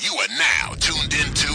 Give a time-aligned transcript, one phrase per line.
[0.00, 1.47] You are now tuned into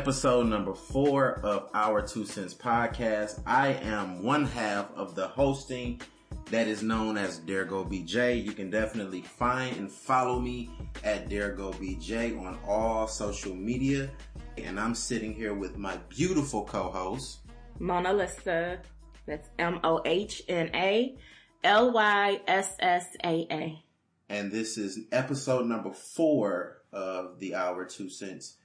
[0.00, 3.42] episode number four of our Two Cents Podcast.
[3.44, 6.00] I am one half of the hosting
[6.46, 8.42] that is known as Dare Go BJ.
[8.42, 10.70] You can definitely find and follow me
[11.04, 14.08] at Dare Go BJ on all social media.
[14.56, 17.40] And I'm sitting here with my beautiful co-host.
[17.78, 18.78] Mona Lisa.
[19.26, 21.14] That's M O H N A
[21.62, 23.84] L Y S S A A.
[24.30, 28.56] And this is episode number four of the Hour Two Cents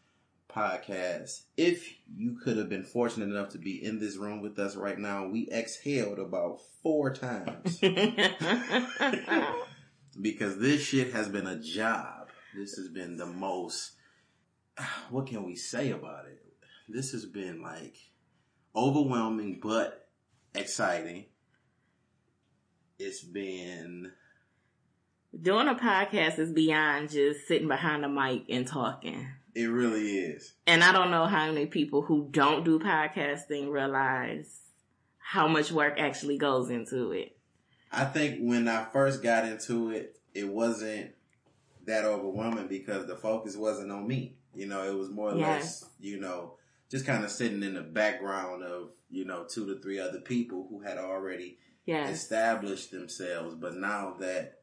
[0.56, 1.42] podcast.
[1.58, 4.98] If you could have been fortunate enough to be in this room with us right
[4.98, 7.80] now, we exhaled about four times
[10.22, 12.30] because this shit has been a job.
[12.56, 13.94] This has been the most,
[15.10, 16.42] what can we say about it?
[16.88, 17.96] This has been like
[18.76, 20.08] overwhelming but
[20.54, 21.26] exciting.
[22.98, 24.14] It's been
[25.42, 29.28] Doing a podcast is beyond just sitting behind a mic and talking.
[29.56, 30.54] It really is.
[30.68, 34.60] And I don't know how many people who don't do podcasting realize
[35.18, 37.38] how much work actually goes into it.
[37.92, 41.12] I think when I first got into it, it wasn't
[41.86, 44.36] that overwhelming because the focus wasn't on me.
[44.54, 45.54] You know, it was more or Yeah.
[45.56, 46.58] less, you know,
[46.90, 50.68] just kind of sitting in the background of, you know, two to three other people
[50.70, 51.60] who had already
[52.10, 53.56] established themselves.
[53.56, 54.62] But now that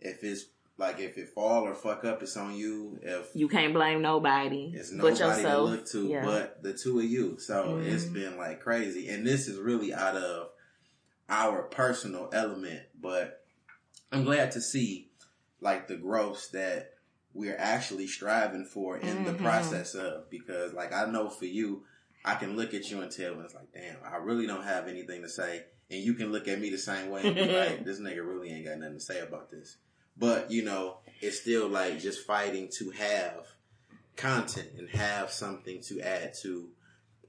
[0.00, 0.46] if it's
[0.78, 2.98] like if it fall or fuck up, it's on you.
[3.02, 6.24] If You can't blame nobody it's but nobody to look to Yeah.
[6.24, 7.38] but the two of you.
[7.38, 8.12] So it's Mhm.
[8.14, 9.08] been like crazy.
[9.08, 10.50] And this is really out of
[11.28, 13.44] our personal element, but
[14.10, 15.10] I'm glad to see
[15.60, 16.94] like the growth that
[17.34, 19.38] we're actually striving for in the Mhm.
[19.38, 21.84] process of because like I know for you,
[22.24, 24.86] I can look at you and tell when it's like, damn, I really don't have
[24.88, 25.64] anything to say.
[25.90, 28.50] And you can look at me the same way and be like, this nigga really
[28.50, 29.76] ain't got nothing to say about this.
[30.22, 33.44] But, you know, it's still like just fighting to have
[34.14, 36.68] content and have something to add to,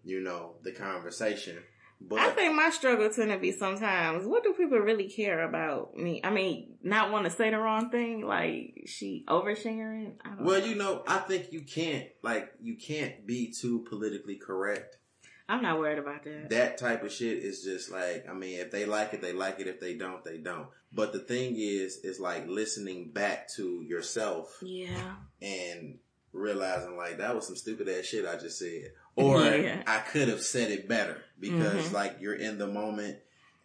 [0.04, 1.58] you know, the conversation.
[2.00, 5.98] But I think my struggle tend to be sometimes, what do people really care about
[5.98, 6.22] me?
[6.24, 10.14] I mean, not want to say the wrong thing, like she oversharing.
[10.24, 10.66] I don't well, know.
[10.68, 14.98] you know, I think you can't like you can't be too politically correct.
[15.50, 16.50] I'm not worried about that.
[16.50, 19.60] That type of shit is just like, I mean, if they like it, they like
[19.60, 19.68] it.
[19.68, 20.68] If they don't, they don't.
[20.94, 25.16] But the thing is, is like listening back to yourself yeah.
[25.42, 25.98] and
[26.32, 28.92] realizing like that was some stupid ass shit I just said.
[29.16, 29.84] Or Yeah.
[29.86, 31.94] I could have said it better because Mhm.
[31.94, 33.18] like you're in the moment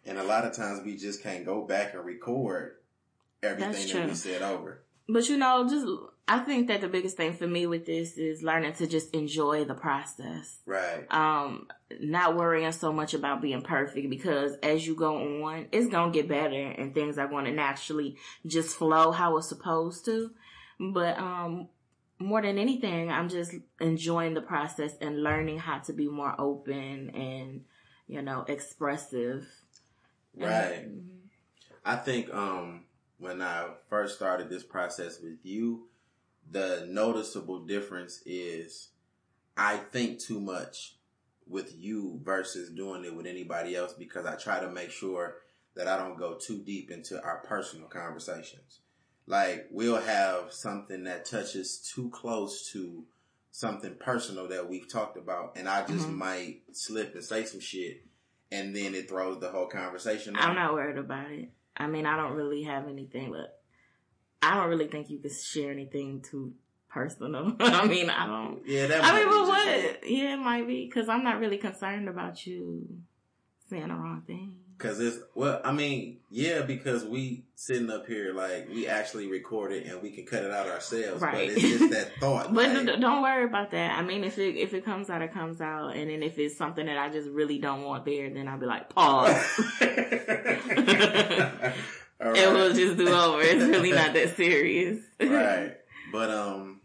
[0.05, 2.75] and a lot of times we just can't go back and record
[3.41, 4.83] everything that we said over.
[5.07, 5.87] But you know, just
[6.29, 9.65] I think that the biggest thing for me with this is learning to just enjoy
[9.65, 10.59] the process.
[10.63, 11.11] Right.
[11.11, 11.67] Um,
[11.99, 16.27] not worrying so much about being perfect because as you go on, it's gonna get
[16.27, 20.29] better and things are gonna naturally just flow how it's supposed to.
[20.79, 21.67] But um
[22.19, 27.09] more than anything, I'm just enjoying the process and learning how to be more open
[27.09, 27.61] and,
[28.07, 29.47] you know, expressive.
[30.37, 30.83] Right.
[30.83, 31.15] And-
[31.83, 32.83] I think um
[33.17, 35.88] when I first started this process with you,
[36.51, 38.89] the noticeable difference is
[39.57, 40.95] I think too much
[41.47, 45.37] with you versus doing it with anybody else because I try to make sure
[45.75, 48.79] that I don't go too deep into our personal conversations.
[49.27, 53.03] Like we'll have something that touches too close to
[53.51, 56.15] something personal that we've talked about and I just Mhm.
[56.15, 58.03] might slip and say some shit
[58.51, 60.35] and then it throws the whole conversation.
[60.35, 61.49] I'm not worried about it.
[61.77, 63.58] I mean, I don't really have anything, but
[64.41, 66.53] I don't really think you could share anything too
[66.89, 67.55] personal.
[67.59, 68.61] I mean, I don't.
[68.65, 69.03] Yeah, that.
[69.03, 70.09] I mean, be but what?
[70.09, 72.87] Yeah, it might be because I'm not really concerned about you
[73.69, 74.55] saying the wrong thing.
[74.79, 79.73] Cause it's well, I mean, yeah, because we sitting up here like we actually record
[79.73, 81.49] it and we can cut it out ourselves, Right.
[81.49, 82.53] but it's just that thought.
[82.53, 83.99] But like, don't worry about that.
[83.99, 86.57] I mean, if it if it comes out, it comes out, and then if it's
[86.57, 89.35] something that I just really don't want there, then I'll be like, pause.
[92.21, 93.41] All and we'll just do over.
[93.41, 94.99] It's really not that serious.
[95.21, 95.77] right.
[96.11, 96.81] But um,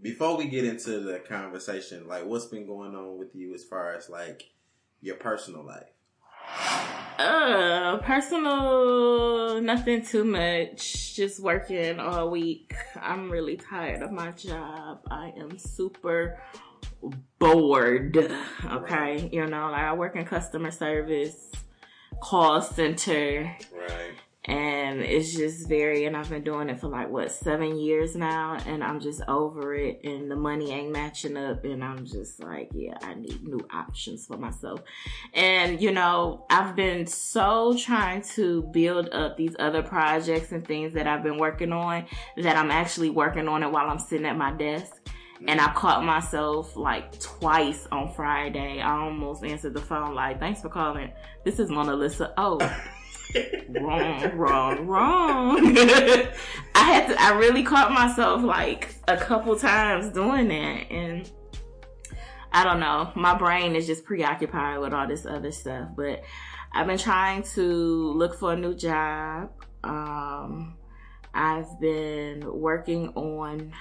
[0.00, 3.94] before we get into the conversation, like what's been going on with you as far
[3.94, 4.44] as like
[5.00, 5.88] your personal life?
[7.18, 11.16] Uh, personal, nothing too much.
[11.16, 12.74] Just working all week.
[12.94, 15.00] I'm really tired of my job.
[15.10, 16.40] I am super
[17.40, 18.16] bored.
[18.64, 19.28] Okay.
[19.32, 21.50] You know, like I work in customer service,
[22.20, 23.56] call center.
[23.76, 24.14] Right.
[24.48, 28.56] And it's just very, and I've been doing it for like what, seven years now,
[28.64, 32.70] and I'm just over it, and the money ain't matching up, and I'm just like,
[32.74, 34.80] yeah, I need new options for myself.
[35.34, 40.94] And, you know, I've been so trying to build up these other projects and things
[40.94, 42.06] that I've been working on
[42.38, 44.94] that I'm actually working on it while I'm sitting at my desk.
[45.46, 45.76] And I mm-hmm.
[45.76, 48.80] caught myself like twice on Friday.
[48.80, 51.12] I almost answered the phone like, thanks for calling.
[51.44, 52.32] This is Mona Lisa.
[52.36, 52.58] Oh,
[53.68, 55.76] wrong, wrong, wrong.
[55.76, 60.90] I had to, I really caught myself like a couple times doing that.
[60.90, 61.30] And
[62.52, 65.88] I don't know, my brain is just preoccupied with all this other stuff.
[65.96, 66.22] But
[66.72, 69.50] I've been trying to look for a new job.
[69.84, 70.76] Um,
[71.34, 73.72] I've been working on,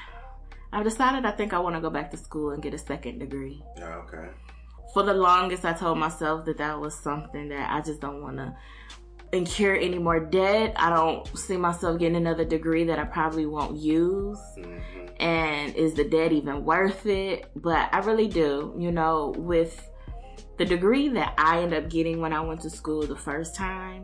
[0.72, 3.20] I've decided I think I want to go back to school and get a second
[3.20, 3.64] degree.
[3.78, 4.30] Yeah, okay.
[4.94, 8.38] For the longest, I told myself that that was something that I just don't want
[8.38, 8.56] to
[9.32, 10.74] incur any more debt.
[10.78, 14.40] I don't see myself getting another degree that I probably won't use.
[14.58, 15.06] Mm-hmm.
[15.20, 17.50] And is the debt even worth it?
[17.56, 18.74] But I really do.
[18.78, 19.90] You know, with
[20.58, 24.04] the degree that I ended up getting when I went to school the first time,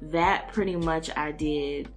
[0.00, 1.88] that pretty much I did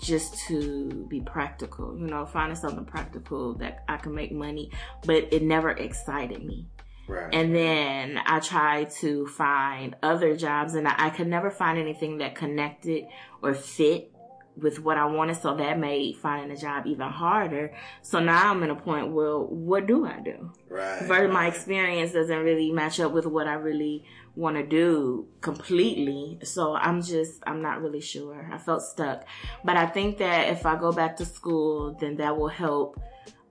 [0.00, 4.70] just to be practical, you know, finding something practical that I can make money,
[5.04, 6.66] but it never excited me.
[7.08, 7.32] Right.
[7.32, 12.18] And then I tried to find other jobs and I, I could never find anything
[12.18, 13.06] that connected
[13.42, 14.12] or fit
[14.56, 15.36] with what I wanted.
[15.36, 17.74] So that made finding a job even harder.
[18.02, 20.52] So now I'm in a point where what do I do?
[20.68, 21.02] right.
[21.02, 24.04] Versus my experience doesn't really match up with what I really
[24.34, 26.38] want to do completely.
[26.42, 28.50] So I'm just, I'm not really sure.
[28.52, 29.24] I felt stuck.
[29.64, 33.00] But I think that if I go back to school, then that will help,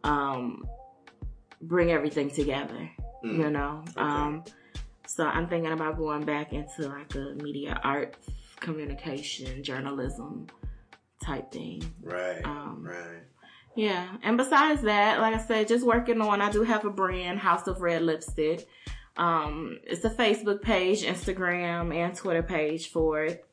[0.04, 0.68] um,
[1.62, 2.92] bring everything together,
[3.26, 3.38] Mm.
[3.38, 3.84] you know?
[3.98, 4.44] Um,
[5.08, 8.18] so I'm thinking about going back into like a media arts,
[8.60, 10.48] communication, journalism
[11.24, 11.84] type thing.
[12.02, 12.44] Right.
[12.46, 13.24] um, right.
[13.76, 16.42] Yeah, and besides that, like I said, just working on.
[16.42, 18.66] I do have a brand, House of Red Lipstick.
[19.18, 23.46] Um, it's a Facebook page, Instagram, and Twitter page for it.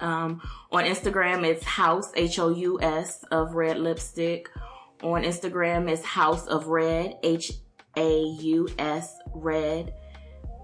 [0.00, 0.40] Um,
[0.72, 4.48] on Instagram, it's House H O U S of Red Lipstick.
[5.02, 7.52] On Instagram, it's House of Red H
[7.96, 9.94] A U S Red.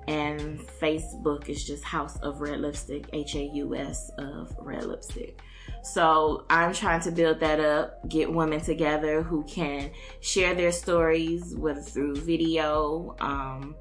[0.09, 5.39] And Facebook is just House of Red Lipstick H A U S of Red Lipstick.
[5.83, 11.55] So I'm trying to build that up, get women together who can share their stories,
[11.57, 13.77] whether through video, um,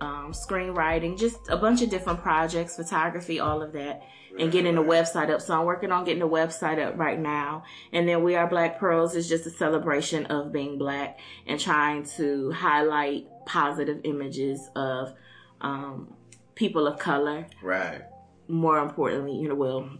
[0.00, 4.02] um, screenwriting, just a bunch of different projects, photography, all of that,
[4.38, 5.40] and getting the website up.
[5.40, 7.64] So I'm working on getting the website up right now.
[7.92, 12.04] And then We Are Black Pearls is just a celebration of being black and trying
[12.16, 15.14] to highlight positive images of
[15.60, 16.14] um,
[16.54, 18.02] people of color Right.
[18.48, 19.90] more importantly, you know, well,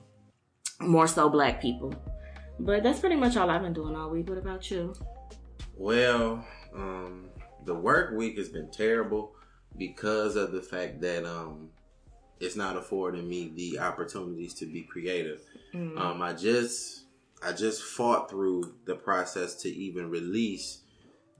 [0.80, 1.94] more so black people.
[2.58, 4.28] But that's pretty much all I've been doing all week.
[4.28, 4.94] What about you?
[5.76, 6.44] Well,
[6.74, 7.28] um,
[7.64, 9.34] the work week has been terrible
[9.76, 11.70] because of the fact that um,
[12.42, 15.40] it's not affording me the opportunities to be creative.
[15.74, 17.04] Um, I just
[17.42, 20.80] I just fought through the process to even release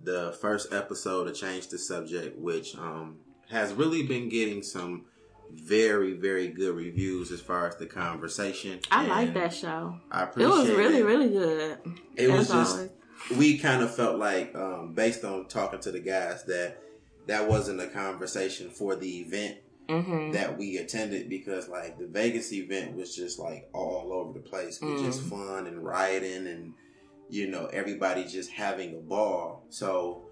[0.02, 3.18] the first episode of Change the Subject, which um,
[3.50, 5.04] has really been getting some
[5.52, 8.80] very very good reviews as far as the conversation.
[8.90, 9.96] I like that show.
[10.10, 11.04] I appreciate It was really, it.
[11.04, 11.78] really good.
[12.16, 12.90] It was As just always.
[13.38, 16.78] we kind of felt like, um, based on talking to the guys, that
[17.26, 19.58] that wasn't a conversation for the event
[19.88, 20.32] Mhm.
[20.32, 24.80] that we attended because like the Vegas event was just like all over the place
[24.80, 25.04] with Mm.
[25.04, 26.74] just fun and rioting and
[27.28, 29.66] you know everybody just having a ball.
[29.70, 30.26] So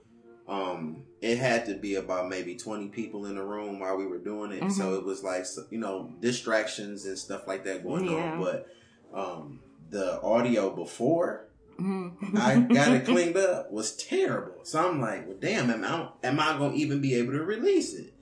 [0.49, 4.19] um it had to be about maybe 20 people in the room while we were
[4.19, 4.71] doing it.
[4.73, 4.99] So Mhm.
[4.99, 8.33] it was like you know distractions and stuff like that going Yeah.
[8.35, 8.67] on, but
[9.13, 12.37] um the audio before Mhm.
[12.39, 14.65] I got it cleaned up was terrible.
[14.65, 17.43] So I'm like, well, damn, am I, am I going to even be able to
[17.43, 18.13] release it?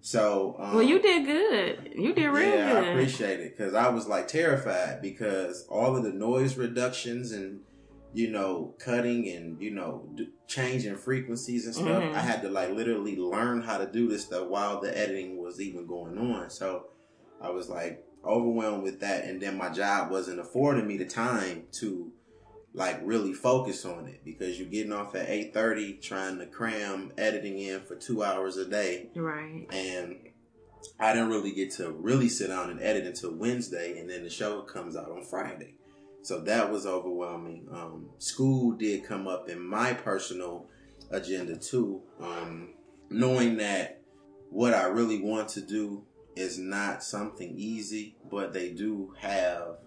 [0.00, 1.92] So, um, well, you did good.
[1.94, 6.02] You did real yeah, I appreciate it because I was like terrified because all of
[6.04, 7.60] the noise reductions and
[8.14, 12.02] you know cutting and you know d- changing frequencies and stuff.
[12.02, 12.14] Mhm.
[12.14, 15.60] I had to like literally learn how to do this stuff while the editing was
[15.60, 16.48] even going on.
[16.50, 16.86] So
[17.40, 21.64] I was like overwhelmed with that, and then my job wasn't affording me the time
[21.72, 22.12] to
[22.78, 27.12] like really focus on it because you're getting off at eight thirty trying to cram
[27.18, 29.66] editing in for two hours a day right.
[29.72, 30.16] and
[30.98, 34.30] I didn't really get to really sit down and edit until Wednesday, and then the
[34.30, 35.74] show comes out on Friday.
[36.22, 37.68] So that was overwhelming.
[37.70, 40.66] Um, school did come up in my personal
[41.10, 42.70] agenda too, um,
[43.10, 44.02] knowing that
[44.50, 46.04] what I really want to do
[46.36, 49.78] is not something easy, but they do have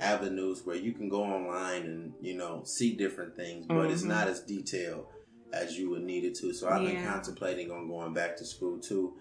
[0.00, 3.92] avenues where you can go online and you know see different things, but mm-hmm.
[3.92, 5.06] it's not as detailed
[5.52, 6.52] as you would need it to.
[6.52, 6.92] So I've yeah.
[6.92, 9.14] been contemplating on going back to school too.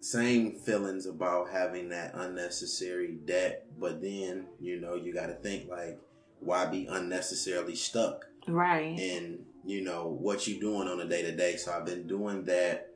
[0.00, 5.68] Same feelings about having that unnecessary debt, but then you know you got to think
[5.68, 5.98] like,
[6.40, 8.26] why be unnecessarily stuck?
[8.46, 8.98] Right.
[8.98, 11.56] And you know what you doing on a day to day.
[11.56, 12.90] So I've been doing that.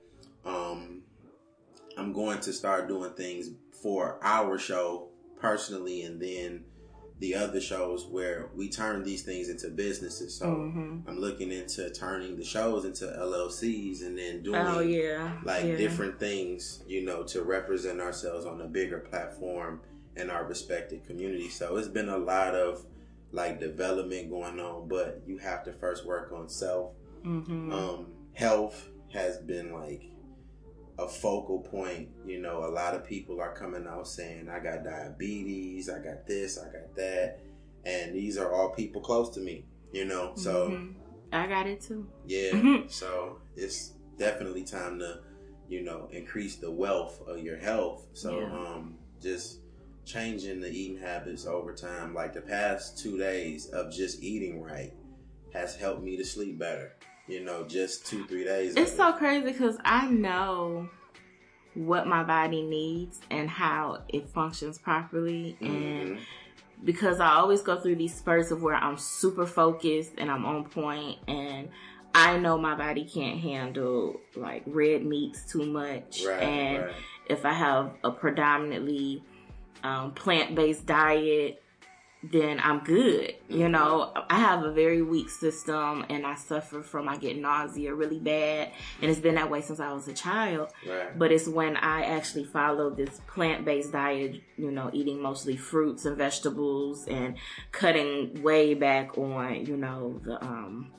[0.45, 1.03] Um,
[1.97, 3.51] I'm going to start doing things
[3.83, 5.09] for our show
[5.41, 6.65] personally, and then
[7.21, 10.35] the other shows where we turn these things into businesses.
[10.35, 11.09] So mm-hmm.
[11.09, 15.33] I'm looking into turning the shows into LLCs and then doing oh, yeah.
[15.45, 15.77] like yeah.
[15.77, 19.81] different things, you know, to represent ourselves on a bigger platform
[20.17, 21.49] in our respected community.
[21.49, 22.85] So it's been a lot of
[23.33, 26.93] like development going on, but you have to first work on self.
[27.25, 27.73] Mm-hmm.
[27.73, 30.05] Um, health has been like
[30.99, 32.09] a focal point.
[32.27, 36.27] You know, a lot of people are coming out saying, I got diabetes, I got
[36.27, 37.41] this, I got that.
[37.85, 40.33] And these are all people close to me, you know?
[40.35, 40.93] So mm-hmm.
[41.33, 42.07] I got it too.
[42.27, 42.51] Yeah.
[42.53, 42.89] Mm-hmm.
[42.89, 45.21] So it's definitely time to,
[45.69, 48.07] you know, increase the wealth of your health.
[48.13, 48.47] So yeah.
[48.47, 49.61] um just
[50.05, 52.15] changing the eating habits over time.
[52.15, 54.93] Like the past two days of just eating right
[55.53, 56.98] has helped me to sleep better
[57.29, 58.75] you know, just two, three days.
[58.77, 60.89] It's so crazy because I know
[61.75, 65.57] what my body needs and how it functions properly.
[65.61, 65.75] Mm-hmm.
[65.75, 66.19] And
[66.85, 70.65] because I always go through these spurts of where I'm super focused and I'm on
[70.65, 71.69] point and
[72.15, 76.25] I know my body can't handle like red meats too much.
[76.27, 76.95] Right, and right.
[77.27, 79.23] if I have a predominantly
[79.83, 81.63] um, plant based diet,
[82.31, 83.35] then I'm good.
[83.49, 83.73] You mm-hmm.
[83.73, 88.19] know, I have a very weak system and I suffer from, I get nausea really
[88.19, 88.71] bad.
[89.01, 90.71] And it's been that way since I was a child.
[90.87, 91.19] Right.
[91.19, 96.05] But it's when I actually follow this plant based diet, you know, eating mostly fruits
[96.05, 97.37] and vegetables and
[97.73, 100.93] cutting way back on, you know, the, um,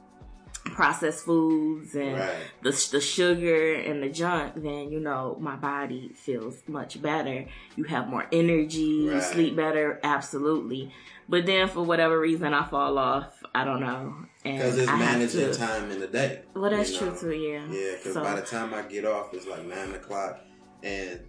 [0.79, 2.37] processed foods and right.
[2.61, 7.45] the the sugar and the junk, then you know my body feels much better.
[7.75, 9.21] You have more energy, right.
[9.21, 10.93] sleep better, absolutely.
[11.27, 13.43] But then for whatever reason, I fall off.
[13.53, 14.15] I don't know.
[14.41, 16.43] Because it's I managing time in the day.
[16.55, 17.15] Well, that's true know?
[17.17, 17.33] too.
[17.33, 17.65] Yeah.
[17.69, 18.23] Yeah, because so.
[18.23, 20.39] by the time I get off, it's like nine o'clock,
[20.81, 21.19] and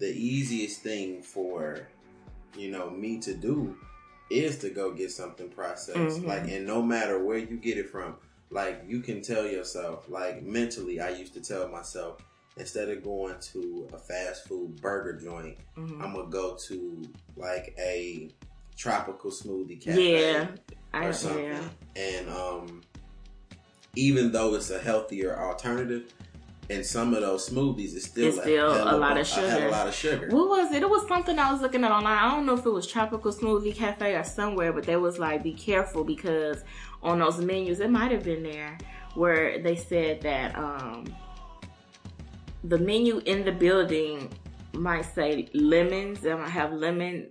[0.00, 1.88] the easiest thing for
[2.54, 3.74] you know me to do
[4.30, 5.96] is to go get something processed.
[5.96, 6.26] Mm-hmm.
[6.26, 8.16] Like, and no matter where you get it from,
[8.50, 12.18] like you can tell yourself, like mentally, I used to tell myself
[12.56, 16.02] instead of going to a fast food burger joint, mm-hmm.
[16.02, 17.02] I'm gonna go to
[17.36, 18.30] like a
[18.76, 20.48] tropical smoothie cafe yeah,
[20.94, 21.44] or something.
[21.44, 21.62] Yeah.
[21.96, 22.82] And um,
[23.94, 26.12] even though it's a healthier alternative,
[26.68, 29.68] in some of those smoothies, it's still, it's still a, a lot of sugar.
[29.68, 30.28] A lot of sugar.
[30.28, 30.82] What was it?
[30.82, 32.18] It was something I was looking at online.
[32.18, 35.42] I don't know if it was Tropical Smoothie Cafe or somewhere, but they was like,
[35.42, 36.62] be careful because
[37.02, 38.76] on those menus, it might have been there
[39.14, 41.06] where they said that um,
[42.64, 44.30] the menu in the building
[44.74, 46.20] might say lemons.
[46.20, 47.30] They might have lemon,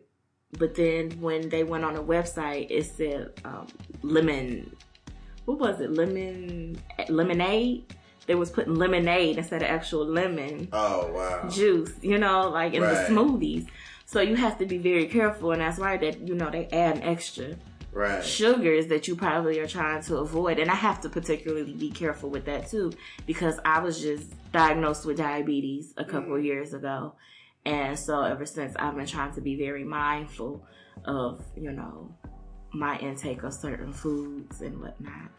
[0.58, 3.68] but then when they went on the website, it said um,
[4.02, 4.76] lemon.
[5.46, 5.94] What was it?
[5.94, 7.94] Lemon lemonade
[8.28, 10.68] they was putting lemonade instead of actual lemon.
[10.72, 11.50] Oh wow.
[11.50, 13.08] Juice, you know, like in right.
[13.08, 13.68] the smoothies.
[14.06, 17.02] So you have to be very careful, and that's why that you know they add
[17.04, 17.56] extra
[17.92, 18.24] right.
[18.24, 20.60] sugars that you probably are trying to avoid.
[20.60, 22.94] And I have to particularly be careful with that too,
[23.26, 26.44] because I was just diagnosed with diabetes a couple mm.
[26.44, 27.16] years ago,
[27.66, 30.66] and so ever since I've been trying to be very mindful
[31.06, 32.14] of you know
[32.74, 35.32] my intake of certain foods and whatnot.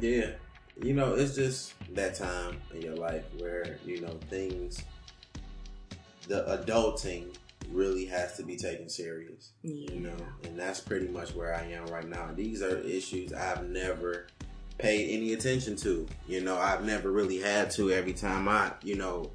[0.00, 0.32] Yeah,
[0.80, 4.82] you know, it's just that time in your life where, you know, things,
[6.28, 7.34] the adulting
[7.70, 9.52] really has to be taken serious.
[9.62, 9.92] Yeah.
[9.92, 12.30] You know, and that's pretty much where I am right now.
[12.34, 14.26] These are issues I've never
[14.78, 16.06] paid any attention to.
[16.26, 19.30] You know, I've never really had to every time I, you know,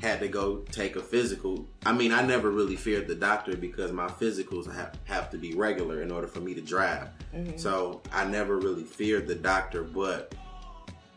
[0.00, 1.66] had to go take a physical.
[1.84, 5.54] I mean, I never really feared the doctor because my physicals have, have to be
[5.54, 7.08] regular in order for me to drive.
[7.34, 7.58] Mm-hmm.
[7.58, 10.34] So I never really feared the doctor, but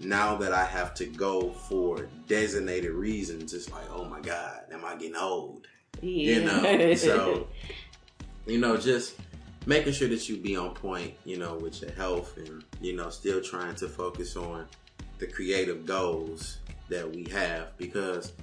[0.03, 4.86] now that I have to go for designated reasons, it's like, oh my God, am
[4.86, 5.67] I getting old?
[6.01, 6.36] Yeah.
[6.36, 7.48] You know, so,
[8.46, 9.15] you know, just
[9.65, 13.10] making sure that you be on point, you know, with your health and, you know,
[13.10, 14.65] still trying to focus on
[15.20, 16.58] the creative goals
[16.89, 18.34] that we have because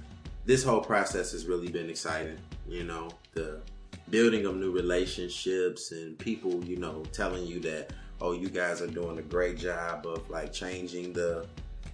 [0.45, 2.37] this whole process has really been exciting.
[2.67, 3.61] You know, the
[4.09, 8.87] building of new relationships and people, you know, telling you that, oh, you guys are
[8.87, 11.45] doing a great job of like changing the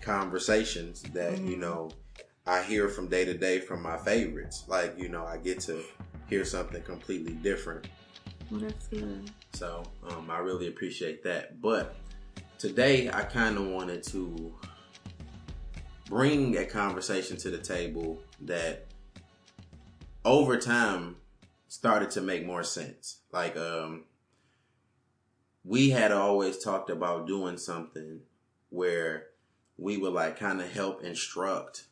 [0.02, 1.48] conversations that, Mm-hmm.
[1.48, 1.90] you know,
[2.48, 4.66] I hear from day to day from my favorites.
[4.68, 5.84] Like, you know, I get to
[6.30, 7.88] hear something completely different.
[8.52, 9.32] Well, that's good.
[9.54, 11.60] So um, I really appreciate that.
[11.62, 11.96] But
[12.60, 14.54] today I kind of wanted to
[16.08, 18.86] bring a conversation to the table that
[20.24, 21.16] over time
[21.68, 23.22] started to make more sense.
[23.32, 24.04] Like, um,
[25.66, 28.22] we had always talked about doing something
[28.70, 29.28] where
[29.78, 31.86] we would like kind of help instruct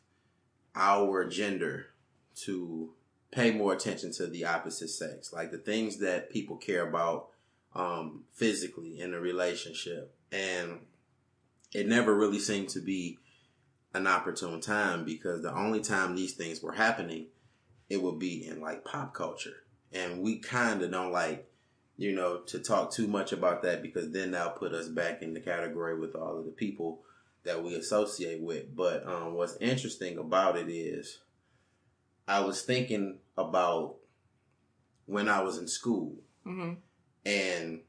[0.76, 1.86] our gender
[2.34, 2.92] to
[3.32, 7.28] pay more attention to the opposite sex, like the things that people care about
[7.74, 10.14] um, physically in a relationship.
[10.30, 10.80] And
[11.72, 13.18] it never really seemed to be
[13.92, 17.26] an opportune time because the only time these things were happening,
[17.88, 19.64] it would be in like pop culture.
[19.92, 21.48] And we kind of don't like,
[21.96, 25.34] you know, to talk too much about that because then that'll put us back in
[25.34, 27.02] the category with all of the people
[27.44, 28.74] that we associate with.
[28.74, 31.20] But um, what's interesting about it is
[32.26, 33.96] I was thinking about
[35.06, 36.74] when I was in school hmm
[37.26, 37.80] and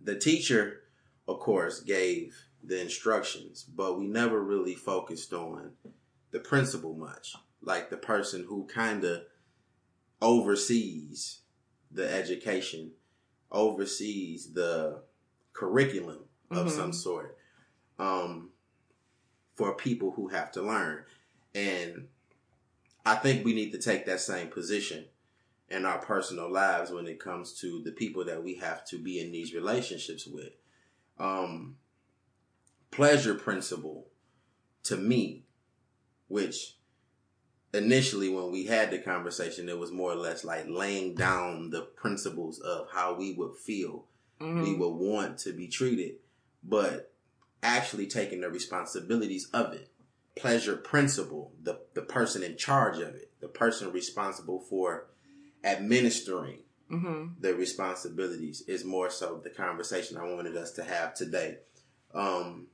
[0.00, 0.80] the teacher,
[1.26, 5.72] of course, gave the instructions, but we never really focused on
[6.30, 7.34] the principal much.
[7.60, 9.22] Like the person who kind of
[10.22, 11.40] oversees
[11.90, 12.92] the education,
[13.50, 15.02] oversees the
[15.52, 16.70] curriculum of Mhm.
[16.70, 17.36] some sort
[17.98, 18.52] um,
[19.56, 21.04] for people who have to learn.
[21.54, 22.08] And
[23.04, 25.08] I think we need to take that same position
[25.68, 29.18] in our personal lives when it comes to the people that we have to be
[29.20, 30.52] in these relationships with.
[31.18, 31.78] Um,
[32.90, 34.08] pleasure principle
[34.84, 35.44] to me,
[36.28, 36.77] which
[37.72, 41.82] initially when we had the conversation, it was more or less like laying down the
[41.82, 44.04] principles of how we would feel,
[44.40, 46.16] hmm we would want to be treated,
[46.62, 47.12] but
[47.62, 49.88] actually taking the responsibilities of it.
[50.36, 55.06] Pleasure principle, the, the person in charge of it, the person responsible for
[55.64, 61.58] administering hmm the responsibilities is more so the conversation I wanted us to have today.
[62.14, 62.68] Um,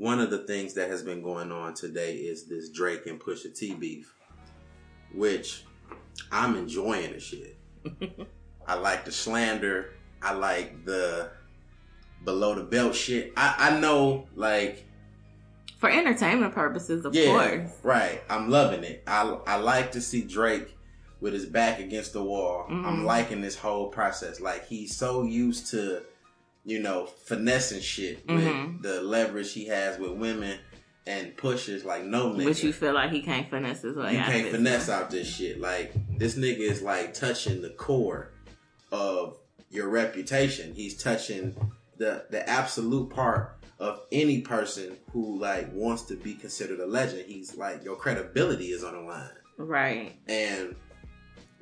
[0.00, 3.54] one of the things that has been going on today is this Drake and Pusha
[3.54, 4.14] T beef,
[5.14, 5.64] which
[6.32, 7.58] I'm enjoying the shit.
[8.66, 9.90] I like the slander.
[10.22, 11.30] I like the
[12.24, 13.32] below the belt shit.
[13.36, 14.86] I, I know, like,
[15.78, 17.70] For entertainment purposes, of yeah, course.
[17.82, 18.22] right.
[18.30, 19.02] I'm loving it.
[19.06, 20.76] I I like to see Drake
[21.20, 22.64] with his back against the wall.
[22.70, 23.04] I'm Mhm.
[23.04, 24.40] liking this whole process.
[24.40, 26.02] Like he's so used to,
[26.64, 28.82] you know, finessing shit with Mhm.
[28.82, 30.58] the leverage he has with women
[31.06, 32.44] and Pusha's like no nigga.
[32.44, 34.52] But you feel like he can't finesse his way You can't this.
[34.54, 35.58] finesse out this shit.
[35.60, 38.32] Like this nigga is like touching the core
[38.92, 39.38] of
[39.70, 40.74] your reputation.
[40.74, 41.56] He's touching
[41.96, 47.24] the the absolute part of any person who like wants to be considered a legend.
[47.26, 49.30] He's like your credibility is on the line.
[49.56, 50.12] Right.
[50.28, 50.76] And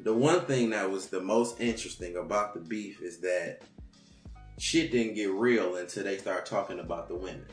[0.01, 3.61] the one thing that was the most interesting about the beef is that
[4.59, 7.47] shit didn't get real until they start talking about the women.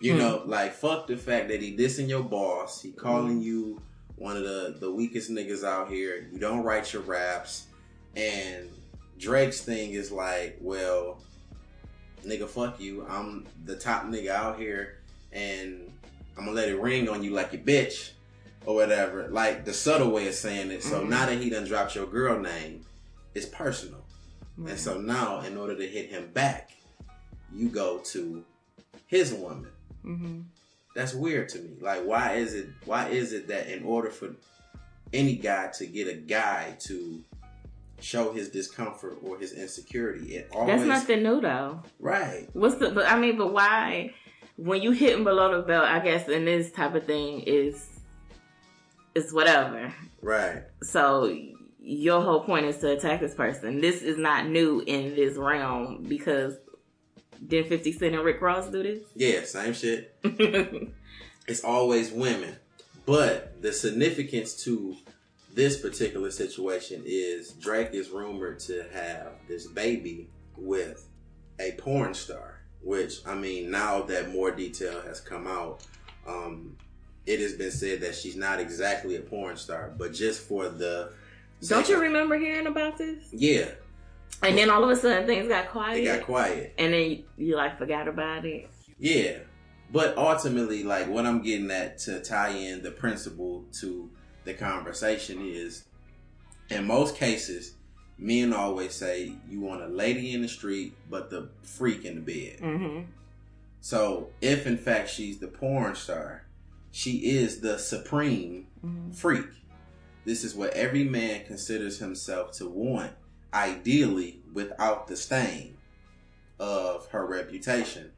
[0.00, 0.18] You Hmm.
[0.18, 3.80] know, like fuck the fact that he dissing your boss, he calling you
[4.16, 6.28] one of the the weakest niggas out here.
[6.32, 7.66] You don't write your raps,
[8.14, 8.68] and
[9.18, 11.22] Drake's thing is like, well,
[12.24, 13.06] nigga, fuck you.
[13.08, 14.98] I'm the top nigga out here,
[15.32, 15.90] and
[16.36, 18.10] I'm gonna let it ring on you like a bitch
[18.66, 19.28] or whatever.
[19.28, 20.82] Like the subtle way of saying it.
[20.82, 21.08] So Mhm.
[21.08, 22.84] now that he done dropped your girl name,
[23.34, 24.05] it's personal.
[24.56, 24.70] Right.
[24.70, 26.70] And so now, in order to hit him back,
[27.52, 28.44] you go to
[29.06, 29.68] his woman.
[30.02, 30.40] hmm
[30.94, 31.70] That's weird to me.
[31.80, 32.68] Like, why is it?
[32.84, 34.34] Why is it that in order for
[35.12, 37.22] any guy to get a guy to
[38.00, 41.80] show his discomfort or his insecurity, it always That's nothing new though.
[42.00, 42.48] right.
[42.52, 42.90] What's the?
[42.90, 44.12] But I mean, but why?
[44.56, 47.86] When you hit him below the belt, I guess in this type of thing is
[49.14, 49.92] is whatever.
[50.22, 50.62] Right.
[50.82, 51.30] So
[51.86, 53.80] your whole point is to attack this person.
[53.80, 56.56] This is not new in this realm because
[57.46, 59.02] did Fifty Cent and Rick Ross do this?
[59.14, 59.44] Yeah.
[59.44, 60.16] Same shit.
[61.48, 62.56] It's always women.
[63.04, 64.96] But the significance to
[65.54, 71.06] this particular situation is Drake is rumored to have this baby with
[71.60, 72.62] a porn star.
[72.82, 75.86] Which I mean, now that more detail has come out,
[76.26, 76.76] um,
[77.26, 81.12] it has been said that she's not exactly a porn star, but just for the
[81.66, 83.24] Don't you remember hearing about this?
[83.32, 83.70] Yeah,
[84.42, 86.74] And then all of a sudden things got it quiet, got quiet.
[86.78, 88.68] and then you, you like forgot about it.
[88.98, 89.38] Yeah,
[89.92, 94.10] But ultimately, like what I'm getting at to tie in the principle to
[94.44, 95.84] the conversation is,
[96.70, 97.74] in most cases,
[98.18, 102.20] men always say you want a lady in the street, but the freak in the
[102.20, 102.60] bed.
[102.60, 103.00] hmm
[103.80, 106.44] So if in fact she's the porn star,
[106.92, 109.46] she is the supreme hmm freak.
[110.26, 113.12] This is what every man considers himself to want,
[113.54, 115.76] ideally without the stain
[116.58, 118.10] of her reputation.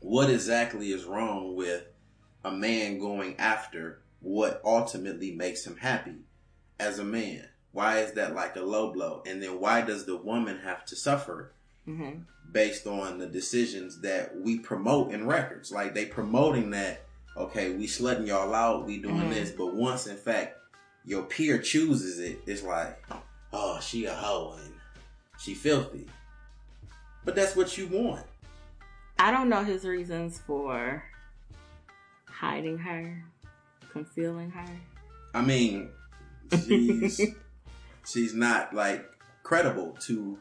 [0.00, 1.84] What exactly is wrong with
[2.44, 6.14] a man going after what ultimately makes him happy
[6.78, 7.48] as a man?
[7.72, 9.22] Why is that like a low blow?
[9.26, 11.52] And then why does the woman have to suffer
[11.84, 12.10] hmm
[12.52, 15.72] based on the decisions that we promote in records.
[15.72, 17.04] Like they promoting that,
[17.36, 19.30] okay, we slutting y'all out, we doing Mhm.
[19.30, 20.56] this, but once in fact
[21.06, 23.00] your peer chooses it, it's like,
[23.52, 24.74] oh, she a hoe and
[25.38, 26.06] she filthy.
[27.24, 28.26] But that's what you want.
[29.18, 31.02] I don't know his reasons for
[32.28, 33.24] hiding her,
[33.90, 34.66] concealing her.
[35.32, 35.90] I mean,
[36.66, 37.20] she's
[38.06, 39.04] she's not like
[39.42, 40.38] credible to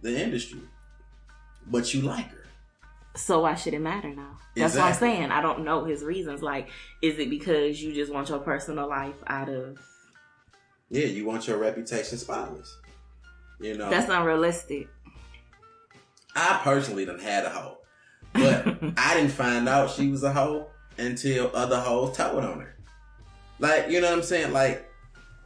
[0.00, 0.62] the industry,
[1.66, 2.44] but you like her.
[3.14, 4.36] So why should it matter now?
[4.54, 5.30] That's what I'm saying.
[5.30, 6.42] I don't know his reasons.
[6.42, 6.68] Like,
[7.02, 9.78] is it because you just want your personal life out of?
[10.90, 12.76] Yeah, you want your reputation spotless.
[13.60, 14.88] You know, That's unrealistic.
[16.34, 17.78] I personally done had a hoe,
[18.32, 22.76] but I didn't find out she was a hoe until other hoes told on her.
[23.58, 24.52] Like, you know what I'm saying?
[24.52, 24.88] Like,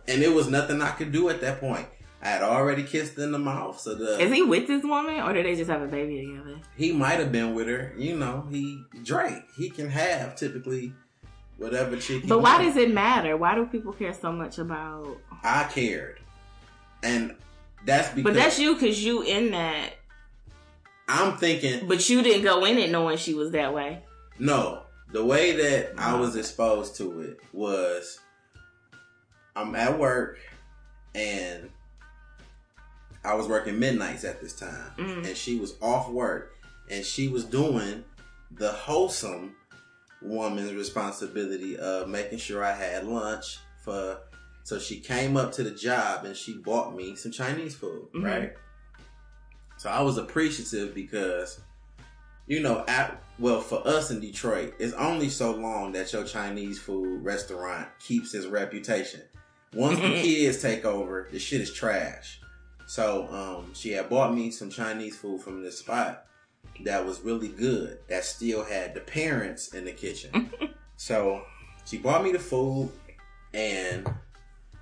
[0.06, 1.86] and it was nothing I could do at that point.
[2.20, 5.32] I had already kissed in the mouth, so the Is he with this woman, or
[5.32, 6.60] did they just have a baby together?
[6.76, 7.92] he might have been with her.
[7.96, 9.42] You know, he Drake.
[9.56, 10.92] He can have typically
[11.62, 12.26] whatever chick.
[12.26, 13.36] But why does it matter?
[13.36, 15.16] Why do people care so much about?
[15.42, 16.18] I cared,
[17.02, 17.36] and
[17.84, 19.90] that's because But that's you, cause you in that.
[21.08, 24.02] I'm thinking But you didn't go in it knowing she was that way.
[24.38, 28.18] No, the way that I was exposed to it was
[29.56, 30.38] I'm at work
[31.14, 31.68] and
[33.24, 35.26] I was working midnights at this time, Mm.
[35.26, 36.54] and she was off work
[36.90, 38.04] and she was doing
[38.50, 39.54] the wholesome
[40.24, 44.18] woman's responsibility of making sure I had lunch for.
[44.64, 48.24] So she came up to the job and she bought me some Chinese food, Mhm.
[48.24, 48.52] right?
[49.78, 51.60] So I was appreciative because
[52.48, 56.78] you know, at well, for us in Detroit, it's only so long that your Chinese
[56.78, 59.22] food restaurant keeps its reputation.
[59.74, 62.40] Once the kids take over, the shit is trash.
[62.86, 66.26] So, um, she had bought me some Chinese food from this spot
[66.84, 67.98] that was really good.
[68.08, 70.50] That still had the parents in the kitchen.
[70.96, 71.44] so,
[71.84, 72.90] she bought me the food,
[73.52, 74.08] and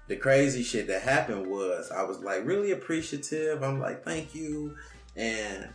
[0.09, 3.62] the crazy shit that happened was I was like really appreciative.
[3.62, 4.77] I'm like, thank you,
[5.16, 5.69] and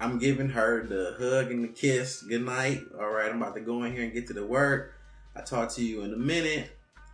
[0.00, 2.22] I'm giving her the hug and the kiss.
[2.22, 2.80] Good night.
[2.98, 4.94] All right, I'm about to go in here and get to the work.
[5.36, 6.70] I talk to you in a minute.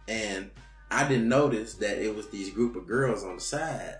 [0.08, 0.50] And
[0.90, 3.98] I didn't notice that it was these group of girls on the side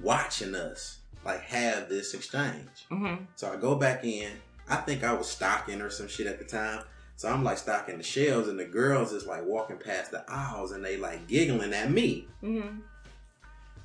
[0.00, 2.86] watching us like have this exchange.
[2.88, 4.30] hmm So I go back in.
[4.68, 6.84] I think I was stocking or some shit at the time.
[7.16, 10.72] So I'm like stocking the shelves and the girls is like walking past the aisles
[10.72, 12.26] and they like giggling at me.
[12.40, 12.78] hmm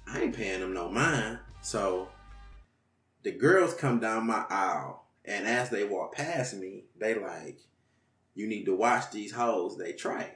[0.07, 1.39] I ain't paying them no mind.
[1.61, 2.09] So
[3.23, 7.57] the girls come down my aisle, and as they walk past me, they like,
[8.35, 9.77] you need to watch these hoes.
[9.77, 10.27] They trife.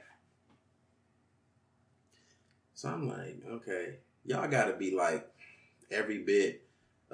[2.74, 5.28] So I'm like, okay, y'all gotta be like
[5.90, 6.62] every bit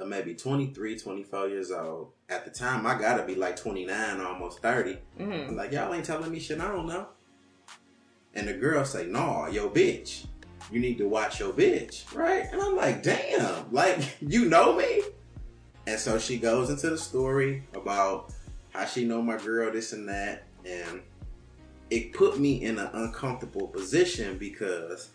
[0.05, 2.13] maybe 23, 24 years old.
[2.29, 4.99] At the time, I gotta be like 29, almost 30.
[5.17, 7.09] hmm I'm like, y'all ain't telling me shit I don't know.
[8.35, 10.27] And the girl say, nah, yo bitch.
[10.71, 12.45] You need to watch your bitch, right?
[12.53, 15.03] And I'm like, damn, like you know me?
[15.87, 18.33] And so she goes into the story about
[18.71, 21.01] how she know my girl, this and that, and
[21.89, 25.11] it put me in an uncomfortable position because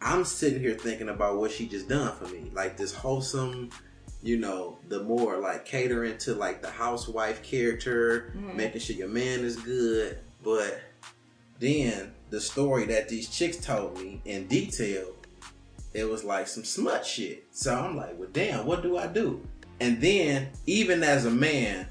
[0.00, 2.50] I'm sitting here thinking about what she just done for me.
[2.52, 3.70] Like this wholesome,
[4.24, 8.56] you know, the more like catering to like the housewife character, Mhm.
[8.56, 10.18] making sure your man is good.
[10.42, 10.80] But
[11.60, 15.14] then the story that these chicks told me in detail,
[15.92, 17.44] it was like some smut shit.
[17.52, 19.46] So I'm like, well, damn, what do I do?
[19.78, 21.88] And then, even as a man,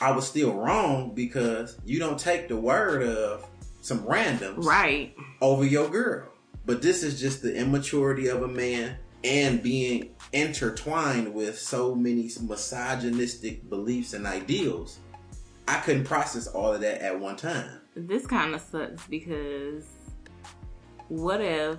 [0.00, 3.44] I was still wrong because you don't take the word of
[3.82, 5.14] some randoms Right.
[5.40, 6.28] over your girl.
[6.66, 12.30] But this is just the immaturity of a man and being intertwined with so many
[12.40, 14.98] misogynistic beliefs and ideals.
[15.68, 17.80] I couldn't process all of that at one time.
[17.94, 19.84] This kind of sucks because
[21.08, 21.78] what if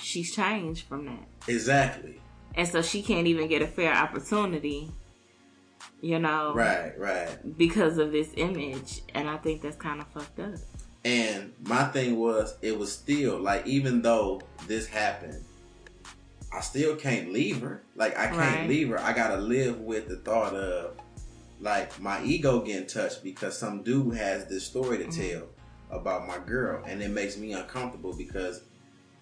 [0.00, 1.26] she's changed from that?
[1.48, 2.20] Exactly.
[2.54, 4.90] And so she can't even get a fair opportunity
[6.04, 7.56] you know, Right, right.
[7.56, 10.54] because of this image, and I think that's kind of fucked up.
[11.02, 15.42] And my thing was, it was still like, even though this happened,
[16.54, 17.82] I still can't leave her.
[17.96, 18.68] Like, I can't Right.
[18.68, 19.00] leave her.
[19.00, 20.96] I gotta live with the thought of,
[21.60, 25.30] like, my ego getting touched because some dude has this story to Mhm.
[25.30, 25.48] tell
[25.90, 28.62] about my girl, and it makes me uncomfortable because,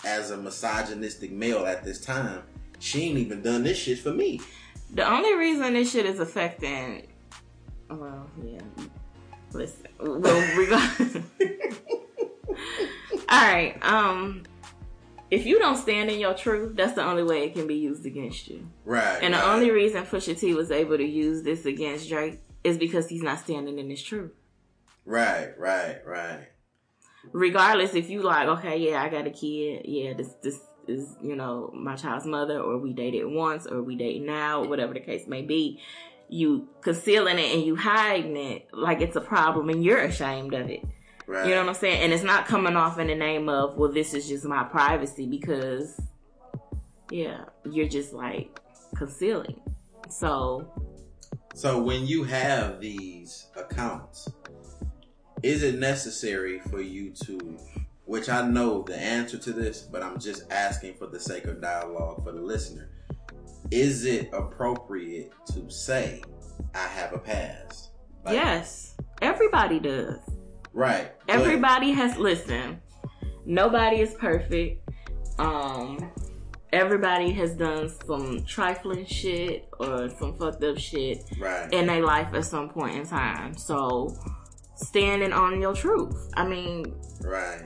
[0.04, 2.42] as a misogynistic male at this time,
[2.78, 4.40] she ain't even done this shit for me.
[4.94, 7.06] The only reason this shit is affecting,
[7.88, 8.60] well, yeah.
[9.52, 11.16] Listen, well, regardless.
[13.28, 13.76] All right.
[13.82, 14.42] Um,
[15.32, 18.04] if you don't stand in your truth, that's the only way it can be used
[18.04, 18.68] against you.
[18.84, 19.18] Right.
[19.22, 23.08] And the only reason Pusha T was able to use this against Drake is because
[23.08, 24.32] he's not standing in his truth.
[25.06, 26.48] Right, right, right.
[27.32, 31.34] Regardless, if you like, okay, yeah, I got a kid, yeah, this this is you
[31.34, 35.26] know my child's mother, or we dated once, or we date now, whatever the case
[35.26, 35.80] may be.
[36.28, 40.68] You concealing it and you hiding it like it's a problem, and you're ashamed of
[40.68, 40.84] it.
[41.26, 41.46] Right.
[41.46, 42.02] You know what I'm saying?
[42.02, 45.26] And it's not coming off in the name of, well, this is just my privacy
[45.26, 46.00] because,
[47.10, 48.58] yeah, you're just like
[48.96, 49.60] concealing.
[50.08, 50.68] So,
[51.54, 54.28] So when you have these accounts,
[55.42, 57.58] is it necessary for you to
[58.04, 61.62] which I know the answer to this, but I'm just asking for the sake of
[61.62, 62.90] dialogue for the listener.
[63.70, 66.22] Is it appropriate to say
[66.74, 67.92] I have a past?
[68.24, 70.18] Like, yes, everybody does.
[70.72, 71.12] Right.
[71.28, 72.78] Everybody has listened.
[73.44, 74.88] Nobody is perfect.
[75.38, 76.10] Um,
[76.72, 81.72] everybody has done some trifling shit or some fucked up shit right.
[81.72, 83.56] in their life at some point in time.
[83.56, 84.16] So,
[84.76, 86.30] standing on your truth.
[86.34, 87.62] I mean, Right.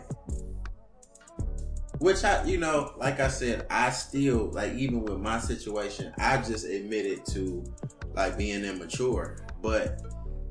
[1.98, 6.36] Which I, you know, like I said, I still like even with my situation, I
[6.38, 7.64] just admitted to
[8.12, 9.38] like being immature.
[9.62, 10.02] But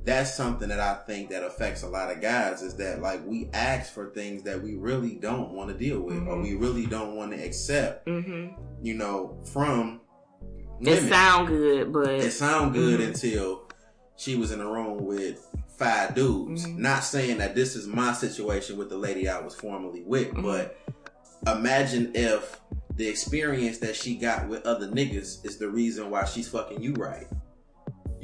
[0.06, 3.50] that's something that I think that affects a lot of guys is that like we
[3.54, 6.44] ask for things that we really don't want to deal with or Mhm.
[6.44, 8.48] we really don't want to accept, hmm
[8.82, 10.02] you know, from
[10.82, 13.08] it sound good, but it sound good Mhm.
[13.08, 13.64] until
[14.16, 15.46] she was in a room with
[15.78, 16.66] five dudes.
[16.68, 16.78] Mhm.
[16.78, 20.44] Not saying that this is my situation with the lady I was formerly with, Mhm.
[20.44, 20.78] but
[21.48, 22.62] imagine if
[22.96, 26.94] the experience that she got with other niggas is the reason why she's fucking you
[26.94, 27.28] right.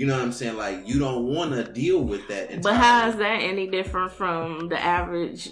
[0.02, 0.58] You know what I'm saying?
[0.58, 2.64] Like you don't want to deal with that.
[2.64, 5.52] But how is that any different from the average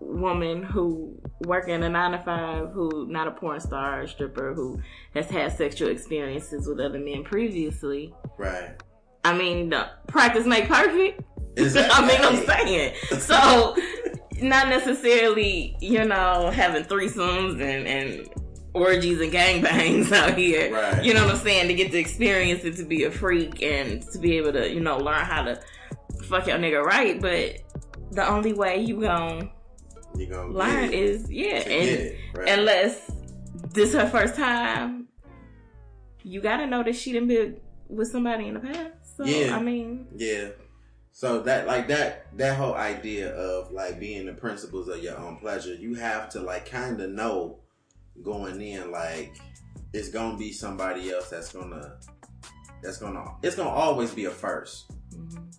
[0.00, 4.80] woman who working a nine to five, who not a porn star or stripper, who
[5.14, 8.14] has had sexual experiences with other men previously?
[8.38, 8.80] right?
[9.24, 11.22] I mean, the practice make perfect.
[11.56, 11.90] Exactly.
[11.92, 13.76] I mean, I'm saying so.
[14.40, 18.28] Not necessarily, you know, having threesomes and and
[18.74, 20.72] orgies and gangbangs out here.
[20.72, 21.04] Right.
[21.04, 21.68] You know what I'm saying?
[21.68, 24.80] To get to experience it, to be a freak, and to be able to, you
[24.80, 25.60] know, learn how to
[26.24, 27.20] fuck your nigga right.
[27.20, 27.56] But
[28.12, 29.50] the only way you gon'
[30.16, 32.48] You gonna learn is yeah, and it, right?
[32.48, 33.10] unless
[33.72, 35.06] this her first time,
[36.22, 39.16] you gotta know that she done been with somebody in the past.
[39.16, 39.56] So Yeah.
[39.56, 40.48] I mean, Yeah.
[41.12, 45.36] So that like that that whole idea of like being the principles of your own
[45.36, 47.59] pleasure, you have to like kind of know
[48.22, 49.36] going in like
[49.92, 51.96] it's gonna be somebody else that's gonna
[52.82, 54.90] that's gonna it's gonna always be a first.
[55.14, 55.52] mhm.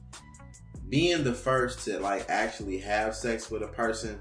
[0.89, 4.19] Being the first to like actually have sex with a person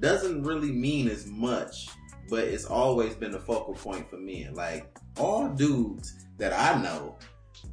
[0.00, 1.88] doesn't really mean as much,
[2.30, 4.54] but it's always been the focal point for men.
[4.54, 7.16] Like all dudes that I know,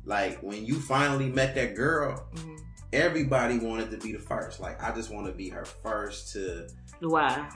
[0.06, 2.55] like when you finally met that girl, Mhm.
[2.96, 4.60] Everybody wanted to be the first.
[4.60, 6.68] Like, I just want to be her first to,
[7.02, 7.50] why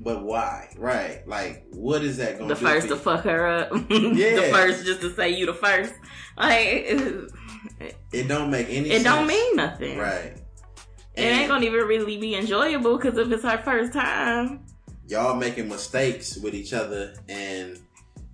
[0.00, 0.68] but why?
[0.76, 1.26] Right?
[1.28, 2.66] Like, what is that going the to do?
[2.66, 3.70] first to fuck her up?
[3.90, 4.36] Yeah.
[4.36, 5.94] the first just to say you the first.
[6.36, 7.30] Like it,
[8.12, 8.88] It don't make any.
[8.90, 9.04] it sense.
[9.04, 9.98] don't mean nothing.
[9.98, 10.36] right.
[11.14, 14.64] It ain't gonna even really be enjoyable because if it's her first time,
[15.08, 17.78] y'all making mistakes with each other, and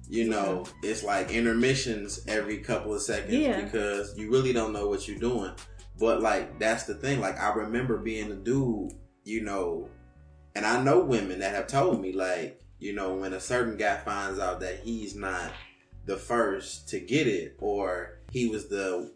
[0.09, 3.61] you know it's like intermissions every couple of seconds Yeah.
[3.63, 5.53] because you really don't know what you're doing.
[5.99, 7.21] But like that's the thing.
[7.21, 8.93] Like I remember being a dude,
[9.25, 9.89] you know,
[10.55, 13.97] and I know women that have told me like, you know, when a certain guy
[13.99, 15.51] finds out that he's not
[16.07, 19.13] the first to get it, or he was the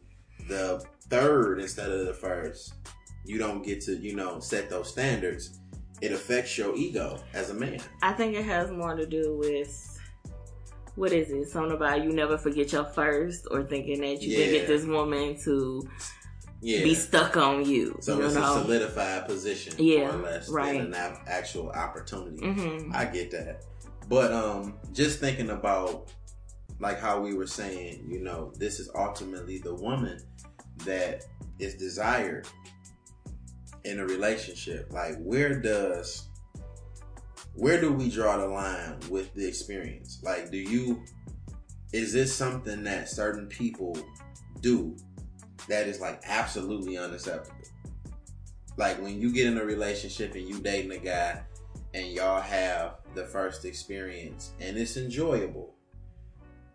[0.49, 2.75] the third instead of the first,
[3.25, 5.61] you don't get to, you know, set those standards.
[6.01, 7.79] It affects your ego as a man.
[8.03, 9.89] I think it has more to do with
[10.97, 11.49] what is it?
[11.49, 14.59] Something about you never forget your first, or thinking that you can Yeah.
[14.59, 15.89] get this woman to
[16.63, 16.83] Yeah.
[16.85, 17.99] be stuck on you.
[18.01, 20.79] so you it's a solidified position, Yeah, more or less, right.
[20.81, 22.47] than an actual opportunity.
[22.47, 23.65] hmm I get that.
[24.09, 26.13] But um just thinking about
[26.79, 30.19] like how we were saying, you know, this is ultimately the woman
[30.85, 31.25] that
[31.59, 32.47] is desired
[33.85, 34.93] in a relationship?
[34.93, 36.29] Like, where does
[37.55, 40.21] where do we draw the line with the experience?
[40.23, 41.05] Like, do you
[41.93, 43.97] is this something that certain people
[44.61, 44.97] do
[45.69, 47.57] that is like absolutely unacceptable?
[48.77, 51.43] Like when you get in a relationship and you dating a guy
[51.95, 55.75] and y'all have the first experience and it's enjoyable.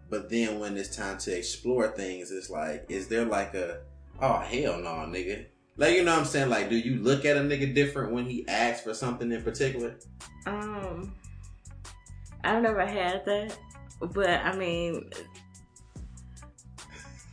[0.09, 3.79] But then when it's time to explore things, it's like, is there like a,
[4.21, 5.45] oh hell no, nigga.
[5.75, 6.49] Like you know what I'm saying?
[6.49, 9.95] Like, do you look at a nigga different when he asks for something in particular?
[10.45, 11.13] Um,
[12.43, 13.57] I've never had that,
[14.13, 15.09] but I mean,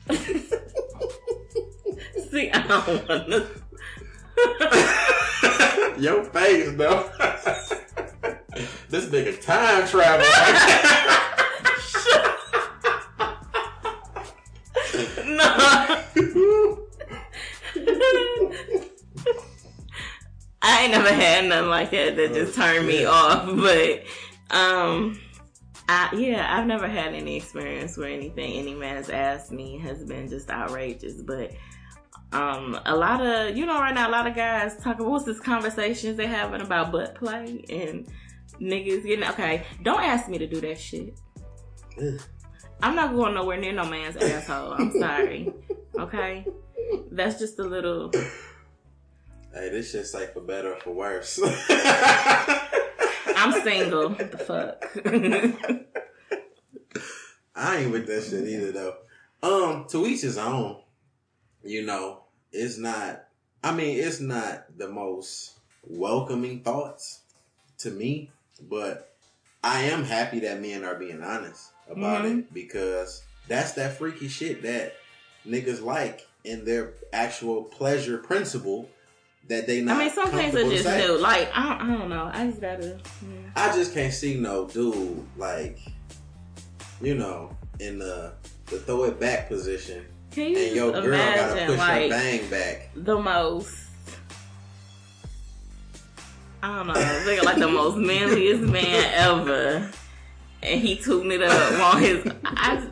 [2.35, 3.47] see, I don't want to.
[6.01, 7.09] Your face, though.
[8.89, 10.27] this nigga time travel.
[15.27, 16.01] no.
[20.67, 24.03] I ain't never had nothing like that that just turned me off, but
[24.51, 25.21] um
[25.89, 30.03] I yeah, I've never had any experience where anything any man has asked me has
[30.05, 31.53] been just outrageous, but
[32.35, 35.41] um a lot of you know right now a lot of guys talking what's this
[35.41, 38.07] conversations they having about butt play and
[38.61, 41.19] niggas getting okay, don't ask me to do that shit.
[42.83, 44.73] I'm not going nowhere near no man's asshole.
[44.73, 45.53] I'm sorry.
[45.99, 46.47] Okay?
[47.11, 48.11] That's just a little
[49.55, 51.39] Hey, this shit's like for better or for worse.
[53.37, 54.09] I'm single.
[54.09, 54.85] What the fuck?
[57.55, 58.97] I ain't with that shit either though.
[59.45, 60.81] Um, to each his own.
[61.63, 62.24] You know,
[62.55, 63.25] it's not
[63.63, 65.53] I mean, it's not the most
[65.87, 67.21] welcoming thoughts
[67.79, 69.15] to me, but
[69.63, 72.39] I am happy that men are being honest about Mhm.
[72.41, 74.95] it because that's that freaky shit that
[75.47, 78.91] niggas like in their actual pleasure principle
[79.49, 81.17] that they not I mean, some things are just new.
[81.19, 82.31] Like, I don't, I don't know.
[82.33, 82.99] I just gotta.
[83.23, 83.51] yeah.
[83.57, 85.79] I just can't see no dude like,
[87.01, 88.33] you know, in the
[88.67, 92.11] the throw it back position, Can you and your girl gotta imagine, push her like,
[92.11, 92.91] bang back.
[92.97, 93.77] the most.
[96.61, 99.91] I don't know, nigga, like the most manliest man ever,
[100.63, 102.27] and he tooting it up on his.
[102.45, 102.89] I,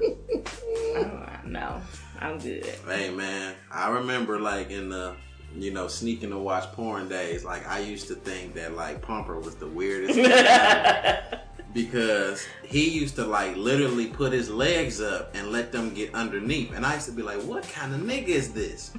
[0.97, 1.81] I don't know.
[2.21, 2.65] I'm good.
[2.87, 5.17] Hey man, I remember like in the
[5.57, 7.45] you know sneaking to watch porn days.
[7.45, 11.41] Like I used to think that like Pumper was the weirdest thing ever.
[11.75, 16.75] Because he used to like literally put his legs up and let them get underneath,
[16.75, 18.93] and I used to be like, what kind of nigga is this?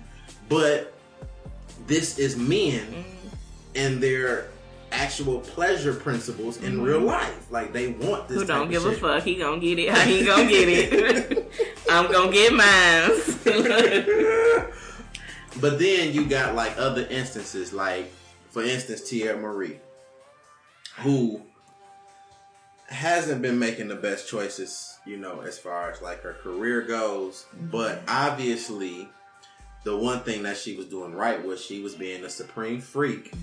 [0.50, 0.94] But
[1.86, 3.04] this is men mm.
[3.76, 4.48] and their
[4.92, 7.08] actual pleasure principles in real mm-hmm.
[7.08, 7.52] life.
[7.52, 8.40] Like they want this.
[8.40, 9.24] Who don't give of a fuck?
[9.24, 9.94] He gonna get it.
[10.08, 11.52] He gonna get it?
[11.90, 13.12] I'm gonna get mine.
[15.62, 18.12] But then you got like other instances, like
[18.50, 19.80] for instance, Teairra Mari,
[20.98, 21.42] who
[22.94, 27.46] hasn't been making the best choices, you know, as far as like her career goes.
[27.56, 27.68] Mm-hmm.
[27.68, 29.10] But obviously,
[29.84, 33.34] the one thing that she was doing right was she was being a supreme freak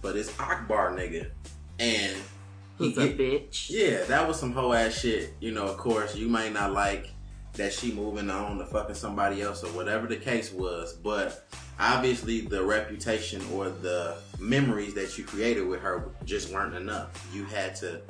[0.00, 1.30] for this Akbar nigga,
[1.78, 2.16] and
[2.78, 3.70] he a get- bitch?
[3.70, 5.34] yeah, that was some hoe ass shit.
[5.40, 7.10] You know, of course, you might not like
[7.54, 11.46] that she moving on to fucking somebody else or whatever the case was, but
[11.78, 17.28] obviously the reputation or the memories that you created with her just weren't enough.
[17.32, 18.00] You had to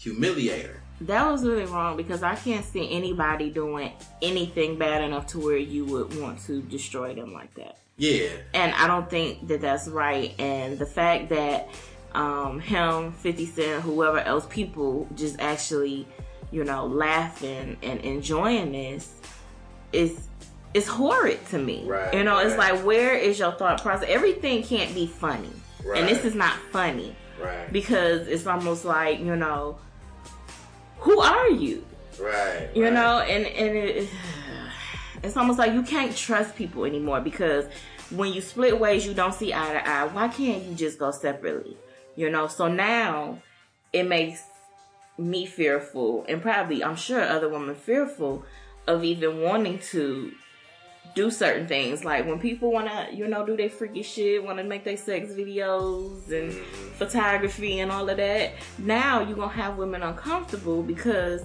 [0.00, 0.82] humiliate her.
[1.02, 5.56] That was really wrong because I can't see anybody doing anything bad enough to where
[5.56, 7.76] you would want to destroy them like that.
[7.96, 10.34] Yeah, And I don't think that that's right.
[10.38, 11.68] And the fact that
[12.12, 16.08] um, him, 50 Cent, whoever else, people just actually,
[16.50, 19.14] you know, laughing and enjoying this
[19.92, 20.28] is
[20.72, 21.84] is horrid to me.
[21.84, 24.08] Right, You know, it's like where is your thought process?
[24.08, 25.50] Everything can't be funny.
[25.84, 25.98] right.
[25.98, 29.78] And this is not funny right, because it's almost like, you know,
[31.00, 31.84] who are you?
[32.20, 32.68] right.
[32.74, 32.92] you right.
[32.92, 34.08] know and and it,
[35.22, 37.66] it's almost like you can't trust people anymore because
[38.10, 41.10] when you split ways you don't see eye to eye why can't you just go
[41.10, 41.76] separately
[42.16, 43.38] you know so now
[43.92, 44.42] it makes
[45.18, 48.44] me fearful and probably i'm sure other women fearful
[48.86, 50.32] of even wanting to
[51.14, 52.04] do certain things.
[52.04, 54.96] Like when people want to you know do their freaky shit want to make their
[54.96, 56.88] sex videos and mm-hmm.
[56.94, 61.42] photography and all of that now you're gonna have women uncomfortable because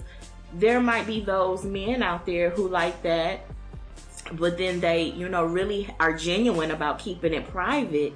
[0.54, 3.40] there might be those men out there who like that
[4.32, 8.12] but then they you know really are genuine about keeping it private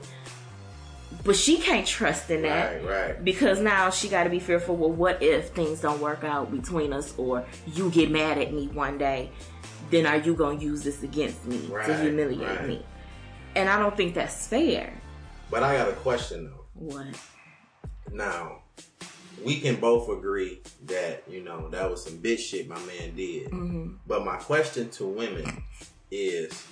[1.25, 3.25] but she can't trust in that Right, right.
[3.25, 6.93] because now she got to be fearful well what if things don't work out between
[6.93, 9.31] us or you get mad at me one day
[9.91, 12.68] then are you gonna use this against me to humiliate right.
[12.68, 12.85] me?
[13.57, 14.93] And I don't think that's fair.
[15.51, 16.64] But I got a question though.
[16.75, 17.07] What?
[18.12, 18.62] Now,
[19.45, 23.49] we can both agree that, you know, that was some bitch shit my man did.
[23.51, 25.64] hmm But my question to women
[26.11, 26.66] is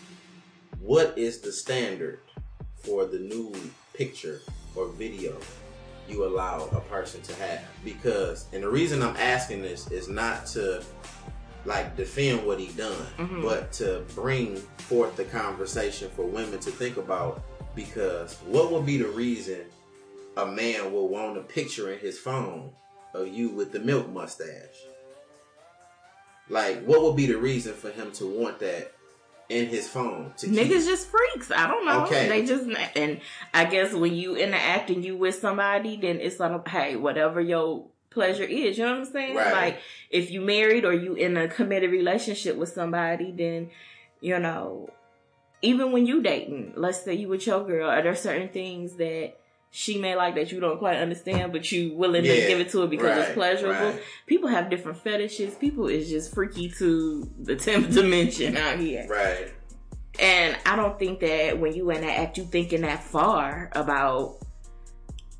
[0.78, 2.20] what is the standard
[2.76, 3.70] for the nude
[4.02, 4.40] picture
[4.76, 5.36] or video
[6.08, 7.60] you allow a person to have?
[7.84, 10.82] Because, and the reason I'm asking this is not to
[11.66, 13.42] like defend what he done, Mhm.
[13.42, 14.56] but to bring
[14.88, 17.42] forth the conversation for women to think about.
[17.74, 19.60] Because what would be the reason
[20.36, 22.72] a man will want a picture in his phone
[23.12, 24.78] of you with the milk mustache?
[26.48, 28.92] Like, what would be the reason for him to want that
[29.48, 30.32] in his phone?
[30.38, 31.50] To keep- Niggas just freaks.
[31.50, 32.04] I don't know.
[32.04, 32.28] Okay.
[32.28, 33.20] They just and
[33.54, 37.86] I guess when you interact and you with somebody, then it's like hey, whatever your
[38.10, 38.78] pleasure is.
[38.78, 39.36] You know what I'm saying?
[39.36, 39.52] Right.
[39.52, 39.80] Like
[40.10, 43.70] if you married or you in a committed relationship with somebody, then
[44.20, 44.90] you know,
[45.62, 49.34] even when you dating, let's say you with your girl, are there certain things that
[49.70, 52.80] she may like that you don't quite understand, but you willing to give it to
[52.80, 53.90] her because it's pleasurable.
[53.90, 54.02] right.
[54.26, 55.54] People have different fetishes.
[55.54, 59.06] People is just freaky to the tenth dimension out here.
[59.08, 59.52] Right.
[60.18, 64.38] And I don't think that when you in that act, you thinking that far about,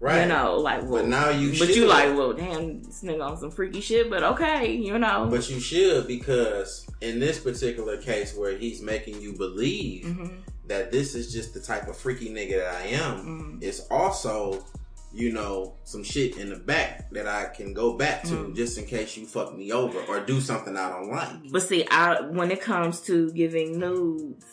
[0.00, 0.22] Right.
[0.22, 1.74] you know, like, well, But now you but should.
[1.74, 5.26] you like, well, damn, this nigga on some freaky shit, but okay, you know.
[5.28, 10.30] But you should because in this particular case where he's making you believe Mhm.
[10.68, 13.62] That this is just the type of freaky nigga that I am, Mhm.
[13.62, 14.64] it's also,
[15.12, 18.54] you know, some shit in the back that I can go back to Mhm.
[18.54, 21.50] just in case you fuck me over or do something I don't like.
[21.50, 24.44] But see, I when it comes to giving nudes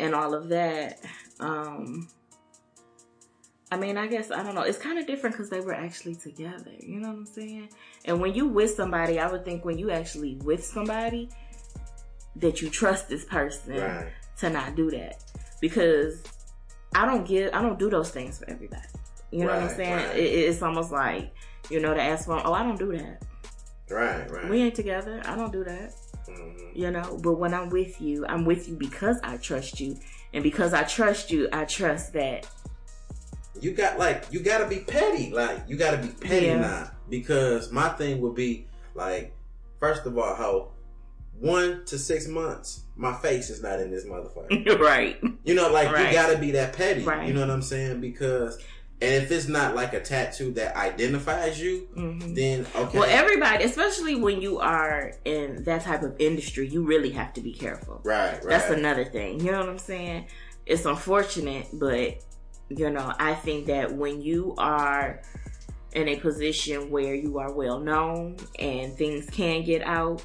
[0.00, 1.00] and all of that,
[1.40, 2.08] um,
[3.70, 4.62] I mean, I guess I don't know.
[4.62, 6.70] It's kind of different because they were actually together.
[6.80, 7.68] You know what I'm saying?
[8.04, 11.28] And when you with somebody, I would think when you actually with somebody
[12.36, 14.12] that you trust this person Right.
[14.38, 15.22] To not do that
[15.60, 16.22] because
[16.94, 18.82] I don't give I don't do those things for everybody.
[19.30, 19.94] You know what I'm saying?
[19.94, 20.16] right.
[20.16, 21.32] It, it's almost like
[21.70, 23.22] you know to ask for oh I don't do that.
[23.90, 24.48] Right, right.
[24.48, 25.20] We ain't together.
[25.24, 25.94] I don't do that
[26.28, 26.74] Mhm.
[26.74, 29.94] you know but when i'm with you i'm with you because i trust you
[30.32, 32.46] and because i trust you i trust that
[33.60, 35.30] You got like you gotta be petty.
[35.30, 36.60] Like you gotta be petty Yeah.
[36.60, 36.90] now.
[37.10, 39.32] Because my thing would be like,
[39.78, 40.68] first of all, how
[41.38, 44.78] one to six months, my face is not in this motherfucker.
[44.80, 46.08] right You know, like Right.
[46.08, 47.02] you gotta be that petty.
[47.02, 47.26] Right.
[47.28, 48.00] You know what I'm saying?
[48.00, 48.58] Because
[49.02, 52.34] and if it's not like a tattoo that identifies you, Mhm.
[52.34, 52.98] then okay.
[52.98, 57.40] well everybody especially when you are in that type of industry you really have to
[57.40, 58.42] be careful right, right.
[58.44, 60.26] that's another thing you know what i'm saying
[60.64, 62.18] it's unfortunate but
[62.68, 65.20] you know i think that when you are
[65.94, 70.22] in a position where you are well known and things can get out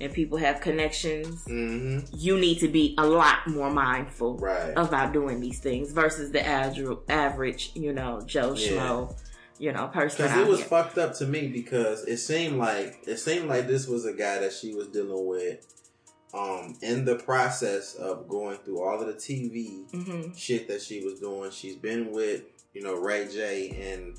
[0.00, 4.72] and people have connections hmm you need to be a lot more mindful Right.
[4.76, 8.68] about doing these things versus the average, you know, Joe Yeah.
[8.70, 9.16] Schmo,
[9.58, 10.26] you know, person.
[10.26, 10.68] Because it was here.
[10.68, 14.38] fucked up to me because it seemed like it seemed like this was a guy
[14.38, 15.66] that she was dealing with
[16.32, 20.36] um in the process of going through all of the TV Mhm.
[20.38, 21.50] shit that she was doing.
[21.50, 22.42] She's been with,
[22.72, 24.16] you know, Ray J and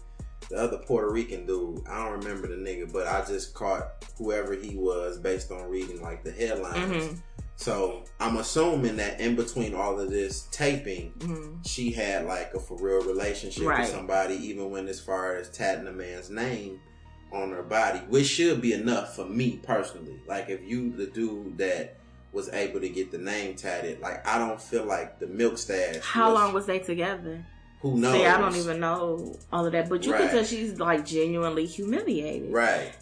[0.52, 1.82] the other Puerto Rican dude.
[1.88, 6.02] I don't remember the nigga, but I just caught whoever he was based on reading
[6.02, 6.78] like the headlines.
[7.06, 7.18] Mhm.
[7.56, 11.66] So I'm assuming that in between all of this taping, Mhm.
[11.68, 13.82] she had like a for real relationship Right.
[13.82, 16.80] with somebody, even when as far as tatting a man's name
[17.32, 20.20] on her body, which should be enough for me personally.
[20.28, 21.98] Like if you the dude that
[22.34, 25.98] was able to get the name tatted, like I don't feel like the milk stash.
[26.02, 27.46] How long was they together?
[27.82, 28.14] Who knows?
[28.14, 30.22] See, I don't even know all of that, but you Right.
[30.22, 32.52] can tell she's like genuinely humiliated.
[32.52, 32.94] Right.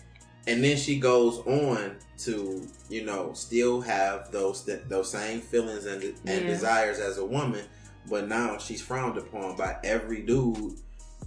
[0.47, 6.03] And then she goes on to, you know, still have those those same feelings and
[6.03, 6.47] and Yeah.
[6.47, 7.65] desires as a woman,
[8.09, 10.73] but now she's frowned upon by every dude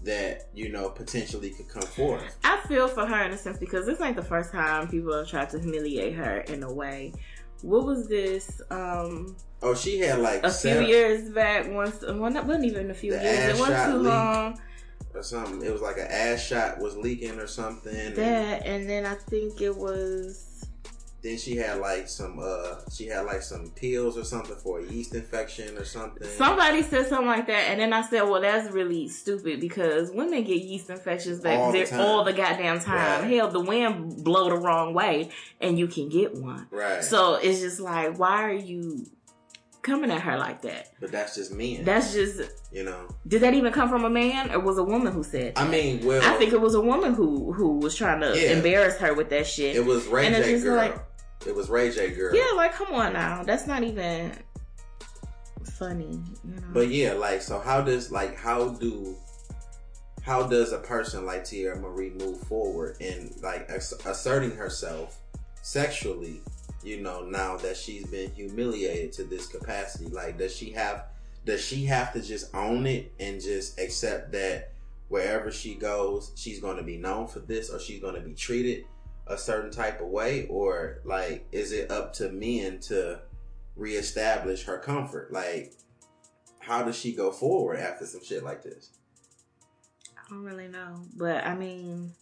[0.03, 2.37] that you know potentially could come forth.
[2.43, 5.29] I feel for her in a sense because this ain't the first time people have
[5.29, 7.13] tried to humiliate her in a way.
[7.61, 8.61] What was this?
[8.71, 12.91] Um, Oh, she had like a seven- few years back, once, well, not, wasn't even
[12.91, 13.55] a few years.
[13.55, 14.13] It wasn't too leak.
[14.13, 14.61] long.
[15.15, 15.63] or something.
[15.63, 17.95] It was like an ass shot was leaking or something.
[17.95, 20.53] and That, and then I think it was
[21.23, 24.85] then she had like some uh she had like some pills or something for a
[24.85, 26.27] yeast infection or something.
[26.27, 30.43] Somebody said something like that, and then I said, "Well, that's really stupid because women
[30.43, 33.23] get yeast infections back All the all the goddamn time.
[33.23, 33.35] Right.
[33.35, 36.67] Hell, the wind blow the wrong way, and you can get one.
[36.73, 37.05] right.
[37.05, 39.07] So it's just like, why are you
[39.83, 40.93] coming at her like that?
[41.01, 41.85] but that's just men.
[41.85, 42.41] That's just.
[42.73, 43.09] you know.
[43.27, 45.53] Did that even come from a man, or was a woman who said?
[45.57, 48.53] I mean, well, I think it was a woman who who was trying to Yeah.
[48.53, 49.77] embarrass her with that shit.
[49.77, 50.77] it was Ray and J girl.
[50.77, 50.97] like,
[51.47, 52.35] It was Ray J girl.
[52.35, 53.43] Yeah, like come on now.
[53.43, 54.33] That's not even
[55.79, 56.63] funny, you know.
[56.73, 59.17] But yeah, like so how does like how do
[60.23, 65.19] how does a person like Teairra Mari move forward in like ass- asserting herself
[65.63, 66.41] sexually,
[66.83, 70.07] you know, now that she's been humiliated to this capacity?
[70.07, 71.07] Like does she have
[71.45, 74.73] does she have to just own it and just accept that
[75.09, 78.35] wherever she goes, she's going to be known for this or she's going to be
[78.35, 78.85] treated
[79.27, 83.21] a certain type of way or like is it up to men to
[83.77, 85.33] reestablish her comfort?
[85.33, 85.73] Like
[86.59, 88.91] how does she go forward after some shit like this?
[90.17, 92.13] I don't really know, but I mean,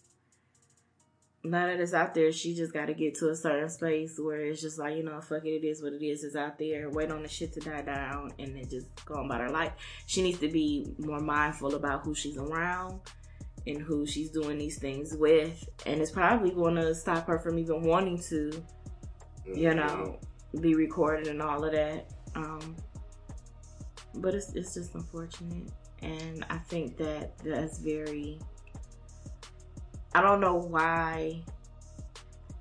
[1.43, 4.41] now that it's out there, she just got to get to a certain space where
[4.41, 6.23] it's just like you know, fuck it, it is what it is.
[6.23, 6.89] It's out there.
[6.89, 9.71] Wait on the shit to die down, and then just go on about her life.
[10.05, 12.99] She needs to be more mindful about who she's around
[13.65, 17.57] and who she's doing these things with, and it's probably going to stop her from
[17.57, 18.63] even wanting to,
[19.45, 20.19] you know,
[20.59, 22.11] be recorded and all of that.
[22.35, 22.75] Um,
[24.15, 25.71] but it's it's just unfortunate,
[26.03, 28.39] and I think that that's very.
[30.13, 31.41] I don't know why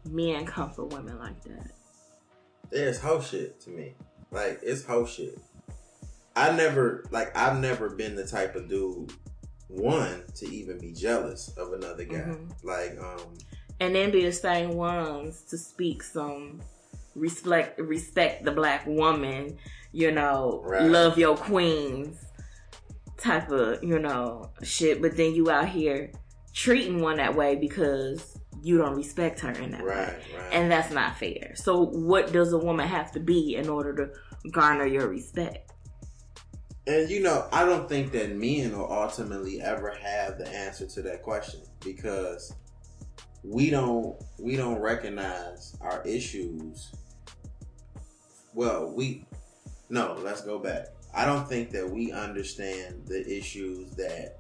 [0.09, 1.73] men come for women like that.
[2.71, 3.95] It's hoe shit to me.
[4.31, 5.39] Like it's hoe shit.
[6.37, 9.13] I never like I've never been the type of dude
[9.69, 12.19] one to even be jealous of another guy.
[12.19, 12.53] Mhm.
[12.63, 13.35] Like um
[13.81, 16.61] and then be the same ones to speak some
[17.17, 19.59] respect respect the black woman,
[19.93, 20.83] you know, Right.
[20.83, 22.17] love your queens
[23.17, 26.13] type of, you know, shit, but then you out here
[26.53, 30.23] treating one that way because you don't respect her in that right, way.
[30.37, 30.53] right.
[30.53, 31.53] And that's not fair.
[31.55, 35.73] So what does a woman have to be in order to garner your respect?
[36.87, 41.03] And you know, I don't think that men will ultimately ever have the answer to
[41.03, 42.55] that question because
[43.43, 46.91] we don't we don't recognize our issues.
[48.55, 49.25] Well, we
[49.89, 50.89] no, let's go back.
[51.15, 54.40] I don't think that we understand the issues that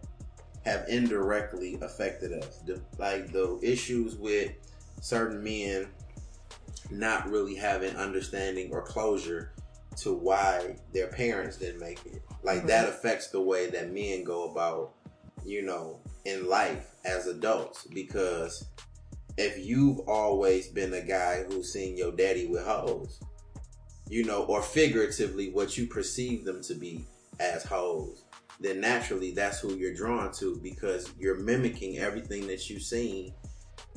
[0.65, 2.59] have indirectly affected us.
[2.67, 4.53] The, like the issues with
[5.01, 5.89] certain men
[6.91, 9.53] not really having understanding or closure
[9.97, 12.23] to why their parents didn't make it.
[12.43, 12.95] Like that mm-hmm.
[12.95, 14.93] affects the way that men go about,
[15.45, 17.87] you know, in life as adults.
[17.93, 18.67] Because
[19.37, 23.21] if you've always been a guy who's seen your daddy with hoes,
[24.09, 27.05] you know, or figuratively what you perceive them to be
[27.39, 28.25] as hoes,
[28.61, 33.33] then naturally that's who you're drawn to because you're mimicking everything that you've seen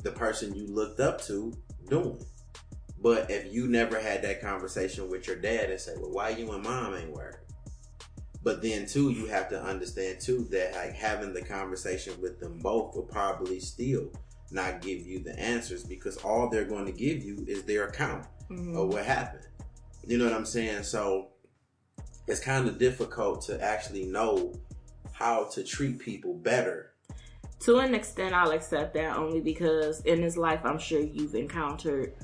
[0.02, 1.52] the person you looked up to
[1.88, 2.18] doing.
[3.00, 6.50] But if you never had that conversation with your dad and say, well, why you
[6.52, 7.40] and mom ain't working?
[8.42, 12.58] But then too, you have to understand too that like having the conversation with them
[12.58, 14.10] both will probably still
[14.50, 18.26] not give you the answers because all they're going to give you is their account
[18.50, 18.76] Mhm.
[18.76, 19.46] of what happened.
[20.06, 20.82] You know what I'm saying?
[20.82, 21.28] So
[22.26, 24.54] it's kind of difficult to actually know
[25.12, 26.92] how to treat people better.
[27.60, 32.14] To an extent, I'll accept that only because in this life, I'm sure you've encountered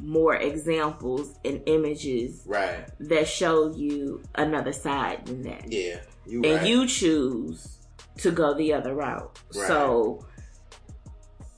[0.00, 2.88] more examples and images Right.
[3.00, 5.70] that show you another side than that.
[5.70, 6.00] Yeah.
[6.26, 6.66] You and right.
[6.66, 7.78] you choose
[8.18, 9.38] to go the other route.
[9.54, 9.66] Right.
[9.66, 10.26] So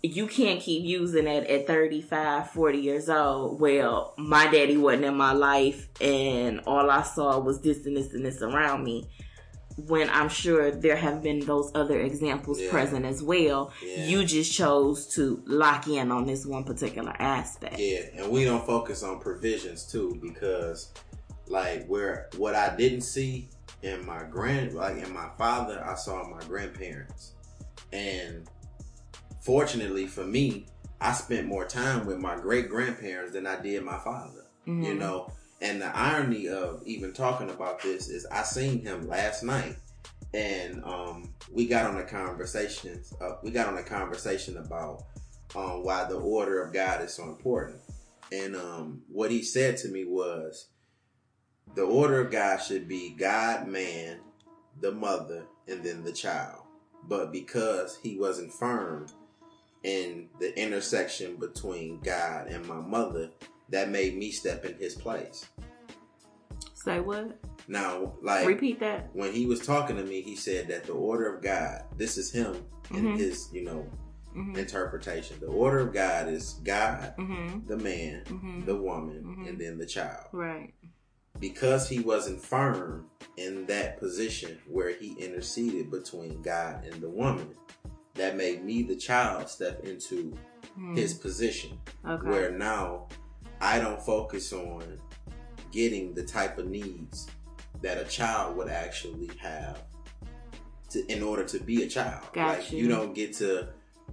[0.02, 3.60] you can't keep using it at 35, 40 years old.
[3.60, 8.12] Well, my daddy wasn't in my life and all I saw was this and this
[8.12, 9.08] and this around me.
[9.86, 12.70] When I'm sure there have been those other examples Yeah.
[12.70, 13.72] present as well.
[13.82, 14.06] Yeah.
[14.06, 17.78] You just chose to lock in on this one particular aspect.
[17.78, 20.88] Yeah, and we don't focus on provisions too because
[21.46, 23.48] like where what I didn't see
[23.82, 27.32] in my grand like in my father, I saw in my grandparents.
[27.92, 28.48] And
[29.42, 30.66] fortunately for me,
[31.00, 34.46] I spent more time with my great grandparents than I did my father.
[34.64, 34.98] You Mhm.
[34.98, 39.76] know, and the irony of even talking about this is I seen him last night
[40.34, 43.02] and um, we got on a conversation.
[43.20, 45.04] Uh, we got on a conversation about
[45.54, 47.80] um, why the order of God is so important.
[48.30, 50.68] And um, what he said to me was,
[51.74, 54.20] the order of God should be God, man,
[54.80, 56.62] the mother, and then the child.
[57.08, 59.06] But because he wasn't firm
[59.82, 63.30] in the intersection between God and my mother,
[63.70, 65.46] that made me step in his place.
[66.74, 67.38] Say what?
[67.68, 69.10] Now, like Repeat that.
[69.14, 72.30] when he was talking to me, he said that the order of God, this is
[72.32, 72.56] him
[72.90, 73.16] in Mhm.
[73.16, 73.86] his, you know,
[74.32, 75.38] hmm interpretation.
[75.40, 79.48] The order of God is God, hmm the man, hmm the woman, Mhm.
[79.48, 80.26] and then the child.
[80.32, 80.74] Right.
[81.38, 83.06] Because he wasn't firm
[83.36, 87.54] in that position where he interceded between God and the woman,
[88.14, 90.36] that made me the child step into
[90.78, 90.96] Mhm.
[90.96, 92.28] his position okay.
[92.28, 93.08] where now
[93.60, 95.00] I don't focus on
[95.70, 97.28] getting the type of needs
[97.80, 99.82] that a child would actually have
[100.90, 102.22] to in order to be a child.
[102.32, 102.80] Got like you.
[102.84, 103.68] you don't get to,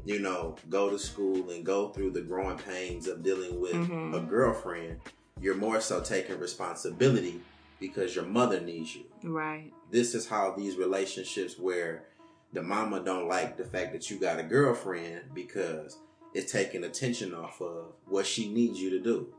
[0.06, 4.16] you know, go to school and go through the growing pains of dealing with Mhm.
[4.16, 5.02] a girlfriend.
[5.42, 7.42] You're more so taking responsibility
[7.80, 9.06] because your mother needs you.
[9.24, 9.74] Right.
[9.92, 12.06] This is how these relationships where
[12.54, 16.00] the mama don't like the fact that you got a girlfriend because
[16.34, 19.34] it's taking attention off of what she needs you to do.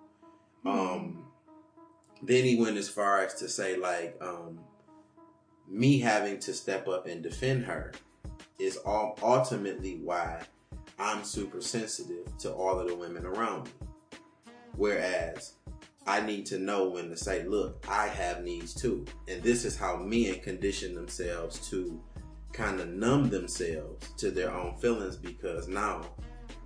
[0.64, 1.26] Um
[2.22, 4.60] then he went as far as to say like um
[5.68, 7.92] me having to step up and defend her
[8.58, 10.42] is all ultimately why
[10.98, 13.70] I'm super sensitive to all of the women around me.
[14.76, 15.54] Whereas
[16.06, 19.04] I need to know when to say, look, I have needs too.
[19.28, 22.00] And this is how men condition themselves to
[22.52, 26.02] kind of numb themselves to their own feelings because now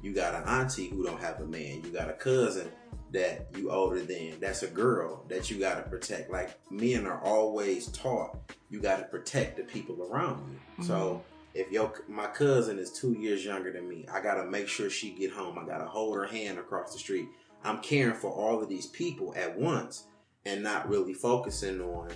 [0.02, 1.82] you got an auntie who don't have a man.
[1.82, 2.70] You got a cousin
[3.12, 4.38] that you older than.
[4.40, 6.30] That's a girl that you got to protect.
[6.30, 10.58] Like men are always taught you got to protect the people around you.
[10.58, 10.82] Mm-hmm.
[10.82, 11.22] So
[11.54, 14.90] if your my cousin is two years younger than me, I got to make sure
[14.90, 15.58] she get home.
[15.58, 17.28] I got to hold her hand across the street.
[17.62, 20.04] I'm caring for all of these people at once
[20.44, 22.10] and not really focusing on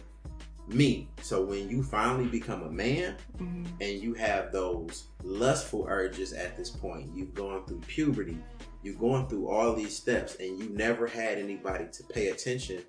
[0.69, 1.09] me.
[1.23, 6.57] So when you finally become a man hmm and you have those lustful urges at
[6.57, 8.37] this point, you've gone through puberty,
[8.83, 12.83] you've gone through all these steps, and you never had anybody to pay attention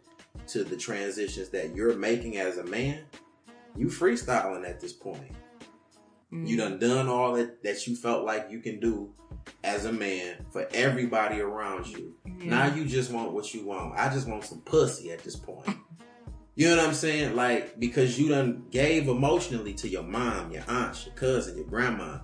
[0.48, 3.04] to the transitions that you're making as a man,
[3.76, 5.32] you freestyling at this point.
[6.32, 9.12] You done done all that that you felt like you can do
[9.64, 12.16] as a man for everybody around you.
[12.26, 13.98] Now you just want what you want.
[13.98, 15.68] I just want some pussy at this point.
[16.60, 17.38] You know what I'm saying?
[17.38, 22.18] Like because you done gave emotionally to your mom, your aunt, your cousin, your grandma.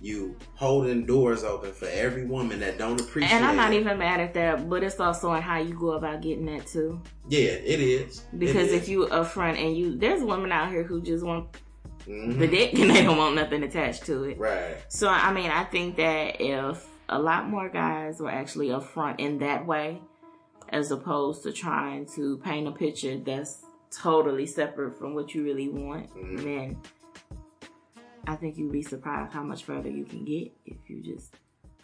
[0.00, 3.32] You holding doors open for every woman that don't appreciate.
[3.32, 3.80] And I'm not it.
[3.80, 7.02] even mad at that, but it's also in how you go about getting that too.
[7.28, 8.20] Yeah, it is.
[8.32, 8.72] It Because is.
[8.72, 11.48] if you upfront and you, there's women out here who just want
[12.08, 12.38] Mhm.
[12.38, 14.38] the dick and they don't want nothing attached to it.
[14.38, 19.20] right, So I mean, I think that if a lot more guys were actually upfront
[19.20, 20.00] in that way,
[20.70, 23.66] as opposed to trying to paint a picture that's
[23.96, 26.42] totally separate from what you really want, Mhm.
[26.42, 26.76] then
[28.26, 31.34] I think you'd be surprised how much further you can get if you just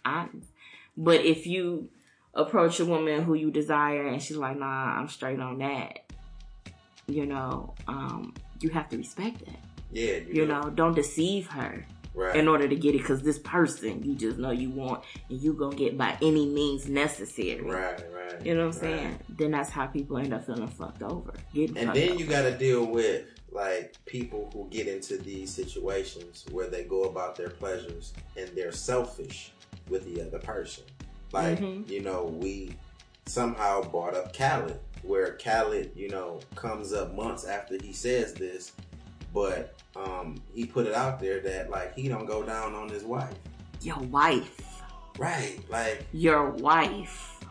[0.04, 0.48] honest.
[0.96, 1.88] But if you
[2.34, 6.12] approach a woman who you desire and she's like, "Nah, I'm straight on that,"
[7.06, 9.58] you know, um, you have to respect that.
[9.90, 10.46] yeah, You do.
[10.46, 11.84] know, don't deceive her
[12.18, 15.40] right, in order to get it because this person you just know you want and
[15.40, 17.60] you gonna get by any means necessary.
[17.62, 18.44] right, right.
[18.46, 18.98] You know what I'm right.
[18.98, 19.18] saying?
[19.30, 21.32] Then that's how people end up feeling fucked over.
[21.54, 22.18] Getting And then over.
[22.20, 27.04] you got to deal with like people who get into these situations where they go
[27.04, 29.52] about their pleasures and they're selfish
[29.88, 30.84] with the other person.
[31.32, 31.88] Like, Mhm.
[31.88, 32.74] you know, we
[33.26, 38.72] somehow brought up Khaled, where Khaled, you know, comes up months after he says this,
[39.32, 43.04] but um, he put it out there that like he don't go down on his
[43.04, 43.34] wife.
[43.82, 44.82] your wife,
[45.18, 45.58] Right.
[45.68, 47.44] Like your wife.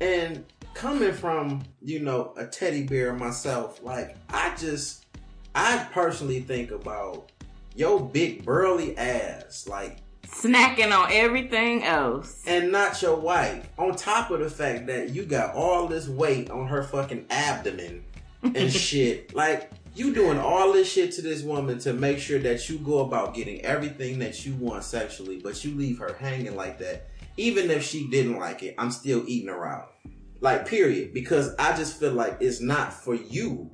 [0.00, 5.06] And coming from, you know, a teddy bear myself, like I just
[5.54, 7.32] I personally think about
[7.74, 12.42] your big burly ass, like Snacking on everything else.
[12.46, 13.66] and not your wife.
[13.78, 18.04] On top of the fact that you got all this weight on her fucking abdomen
[18.42, 19.34] and shit.
[19.34, 23.00] Like you doing all this shit to this woman to make sure that you go
[23.00, 27.08] about getting everything that you want sexually, but you leave her hanging like that.
[27.36, 29.94] Even if she didn't like it, I'm still eating her out.
[30.40, 31.12] Like period.
[31.12, 33.70] Because I just feel like it's not for you.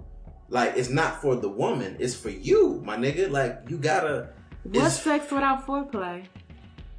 [0.49, 1.97] Like it's not for the woman.
[1.99, 3.31] It's for you, my nigga.
[3.31, 4.31] Like you gotta.
[4.65, 6.25] What's sex without foreplay?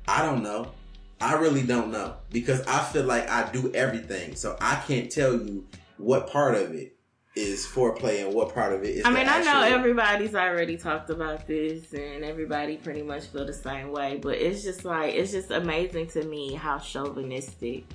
[0.07, 0.71] I don't know.
[1.19, 5.33] I really don't know because I feel like I do everything, so I can't tell
[5.33, 5.65] you
[5.97, 6.94] what part of it
[7.35, 9.05] is foreplay and what part of it is.
[9.05, 13.53] I mean, I know everybody's already talked about this, and everybody pretty much feel the
[13.53, 14.19] same way.
[14.21, 17.85] But it's just like it's just amazing to me how chauvinistic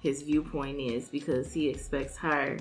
[0.00, 2.58] his viewpoint is because he expects her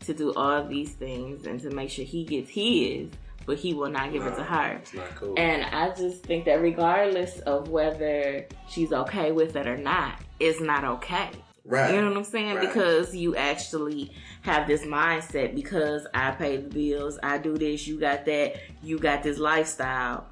[0.00, 3.10] to do all these things and to make sure he gets his,
[3.46, 4.78] but he will not give it to her.
[4.82, 5.34] It's not cool.
[5.36, 10.60] And I just think that regardless of whether she's okay with it or not, it's
[10.60, 11.30] not okay.
[11.68, 11.94] Right.
[11.94, 12.56] You know what I'm saying?
[12.56, 12.66] Right.
[12.66, 14.10] Because you actually
[14.42, 18.98] have this mindset because I pay the bills, I do this, you got that, you
[18.98, 20.26] got this lifestyle,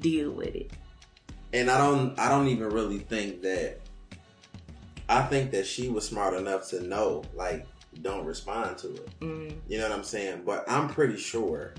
[0.00, 0.70] deal with it.
[1.52, 2.18] and I don't.
[2.18, 3.78] I don't even really think that.
[5.08, 7.66] I think that she was smart enough to know, like,
[8.02, 9.20] don't respond to it.
[9.20, 9.54] Mm.
[9.66, 10.42] You know what I'm saying?
[10.44, 11.72] But I'm pretty sure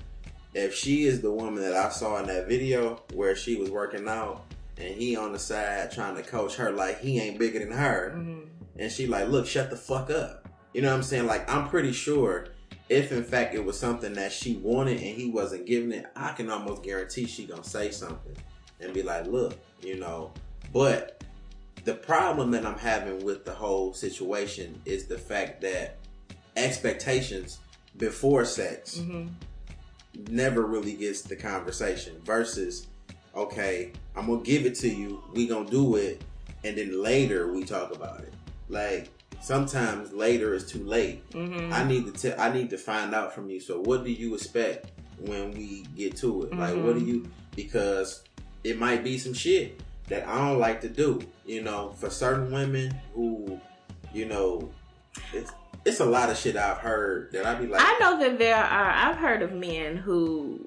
[0.52, 4.08] if she is the woman that I saw in that video where she was working
[4.08, 4.42] out
[4.78, 8.14] and he on the side trying to coach her like he ain't bigger than her,
[8.16, 8.39] Mhm.
[8.80, 10.48] And she like, look, shut the fuck up.
[10.72, 11.26] You know what I'm saying?
[11.26, 12.48] Like, I'm pretty sure
[12.88, 16.32] if in fact it was something that she wanted and he wasn't giving it, I
[16.32, 18.36] can almost guarantee she gonna say something
[18.80, 20.32] and be like, look, you know.
[20.72, 21.22] But
[21.84, 25.98] the problem that I'm having with the whole situation is the fact that
[26.56, 27.60] expectations
[27.96, 29.28] before sex hmm
[30.28, 32.88] never really gets the conversation versus
[33.34, 36.22] okay i'm gonna give it to you we gonna do it
[36.64, 38.34] and then later we talk about it
[38.70, 39.10] like
[39.40, 41.22] sometimes later is too late.
[41.32, 43.60] Hmm i need to tell i need to find out from you.
[43.60, 46.56] So what do you expect when we get to it?
[46.56, 48.22] Like what do you because
[48.64, 52.50] it might be some shit that i don't like to do you know for certain
[52.50, 53.60] women who
[54.12, 54.70] you know
[55.32, 55.52] it's
[55.84, 58.56] it's a lot of shit i've heard that i'd be like I know that there
[58.56, 58.90] are.
[58.90, 60.66] I've heard of men who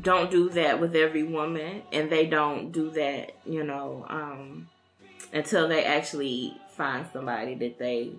[0.00, 4.68] don't do that with every woman, and they don't do that, you know, um,
[5.32, 8.10] until they actually find somebody that they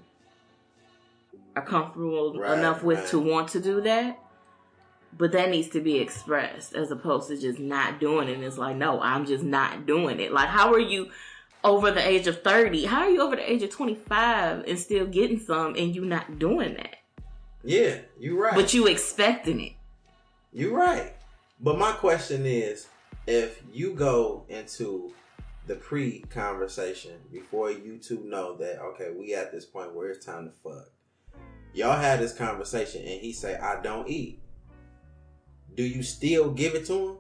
[1.56, 3.08] are comfortable Right, enough with right.
[3.08, 4.20] to want to do that.
[5.18, 8.40] But that needs to be expressed as opposed to just not doing it.
[8.42, 10.32] It's like, no, I'm just not doing it.
[10.32, 11.10] Like, how are you
[11.64, 12.86] over the age of 30?
[12.86, 16.38] How are you over the age of 25 and still getting some and you not
[16.40, 16.98] doing that?
[17.64, 19.74] yeah you're right But you expecting it.
[20.54, 21.14] You're right.
[21.60, 22.88] But my question is
[23.28, 25.14] if you go into
[25.72, 30.26] the pre conversation before you two know that, okay, we at this point where it's
[30.26, 30.90] time to fuck.
[31.74, 34.42] Y'all had this conversation and he say, I don't eat.
[35.74, 37.18] Do you still give it to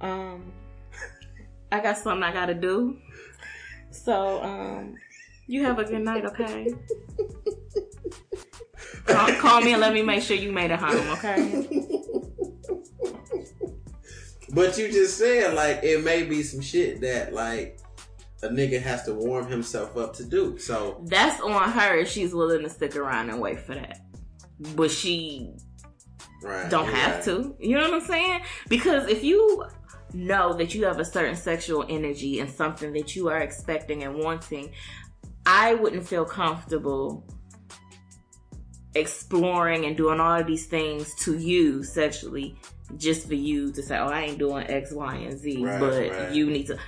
[0.00, 0.08] him?
[0.08, 0.52] Um,
[1.72, 2.96] I got something I gotta do.
[3.90, 4.94] So, um,
[5.48, 6.68] you have a good night, okay?
[9.06, 11.88] call, call me and let me make sure you made it home, okay?
[14.54, 17.78] But you just said like it may be some shit that like
[18.42, 20.58] a nigga has to warm himself up to do.
[20.58, 24.00] So That's on her if she's willing to stick around and wait for that.
[24.76, 25.50] But she
[26.42, 27.56] right, don't have to.
[27.58, 28.42] You know what I'm saying?
[28.68, 29.64] Because if you
[30.12, 34.16] know that you have a certain sexual energy and something that you are expecting and
[34.16, 34.70] wanting,
[35.46, 37.26] I wouldn't feel comfortable
[38.94, 42.56] exploring and doing all of these things to you sexually
[42.96, 45.92] just for you to say, oh, I ain't doing X, Y, and Z, Right, but
[46.10, 46.32] right.
[46.32, 46.78] you need to.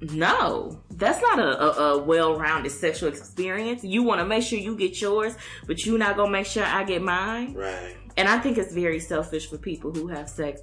[0.00, 3.82] No, that's not a, a, a well-rounded sexual experience.
[3.82, 5.34] You want to make sure you get yours,
[5.66, 7.54] but you not gonna make sure I get mine.
[7.54, 7.96] Right.
[8.16, 10.60] And I think it's very selfish for people who have sex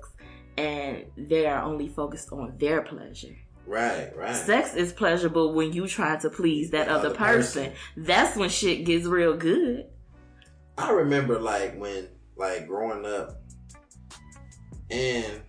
[0.57, 3.35] and they are only focused on their pleasure.
[3.65, 4.35] Right, right.
[4.35, 7.65] Sex is pleasurable when you try to please that The other other person.
[7.71, 7.77] person.
[7.97, 9.85] That's when shit gets real good.
[10.77, 13.41] I remember like when like growing up
[14.89, 15.41] and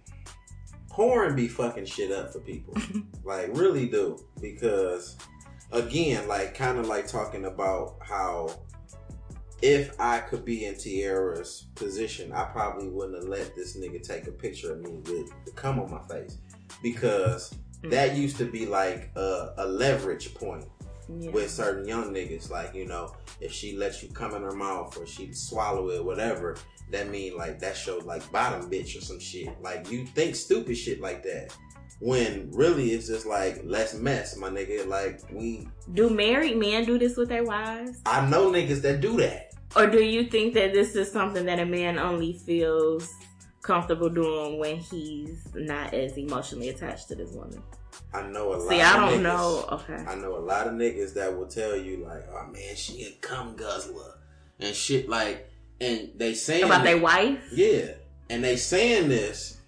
[0.89, 2.75] porn be fucking shit up for people.
[3.25, 4.19] like really do.
[4.41, 5.17] Because
[5.73, 8.49] again, like kinda like talking about how
[9.63, 14.27] if I could be in Teairra's position, I probably wouldn't have let this nigga take
[14.27, 16.39] a picture of me with the cum on my face.
[16.83, 17.91] Because mm.
[17.91, 20.67] that used to be like a, a leverage point
[21.09, 21.31] Yeah.
[21.31, 22.51] with certain young niggas.
[22.51, 26.05] Like, you know, if she lets you come in her mouth or she swallow it,
[26.05, 26.57] whatever,
[26.91, 29.49] that mean like that showed like bottom bitch or some shit.
[29.61, 31.55] Like you think stupid shit like that.
[32.01, 34.87] When really it's just like less mess, my nigga.
[34.87, 38.01] Like we Do married men do this with their wives?
[38.07, 39.53] I know niggas that do that.
[39.77, 43.11] Or do you think that this is something that a man only feels
[43.63, 47.63] comfortable doing when he's not as emotionally attached to this woman?
[48.15, 49.69] I know a lot See, of I don't niggas- know.
[49.73, 50.05] Okay.
[50.07, 53.11] I know a lot of niggas that will tell you like, oh man, she a
[53.21, 54.15] cum guzzler
[54.61, 55.51] and shit like
[55.81, 57.41] and they saying About their wife?
[57.53, 57.95] Yeah,
[58.31, 59.59] and they saying this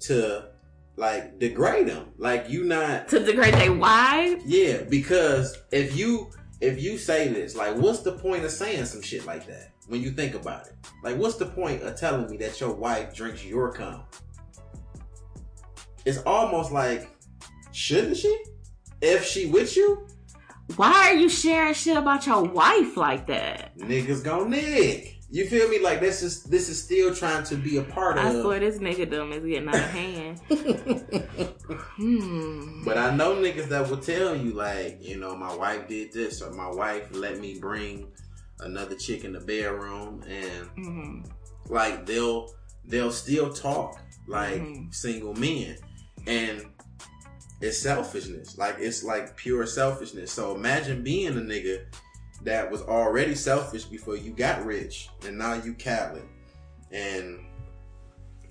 [0.00, 0.48] to
[0.96, 2.08] like degrade them.
[2.18, 3.08] Like you not.
[3.08, 4.42] To degrade their wife?
[4.44, 6.30] Yeah, because if you
[6.60, 10.02] if you say this, like, what's the point of saying some shit like that when
[10.02, 10.74] you think about it?
[11.02, 14.02] Like, what's the point of telling me that your wife drinks your cum?
[16.04, 17.08] It's almost like,
[17.74, 18.36] shouldn't she?
[19.02, 20.06] If she with you,
[20.76, 23.76] Why are you sharing shit about your wife like that?
[23.78, 25.10] niggas gon' nig.
[25.30, 25.80] You feel me?
[25.80, 28.36] Like this is this is still trying to be a part I of.
[28.36, 30.38] I swear this nigga dumb is getting out of hand.
[31.96, 32.84] hmm.
[32.84, 36.40] But I know niggas that will tell you like, you know, my wife did this
[36.42, 38.06] or my wife let me bring
[38.60, 41.20] another chick in the bedroom and hmm
[41.68, 42.54] like they'll
[42.84, 43.98] they'll still talk
[44.28, 44.94] like Mhm.
[44.94, 45.76] single men
[46.26, 46.66] and
[47.64, 48.58] it's selfishness.
[48.58, 50.30] Like it's like pure selfishness.
[50.30, 51.84] So imagine being a nigga
[52.42, 56.28] that was already selfish before you got rich and now you catlin.
[56.92, 57.40] And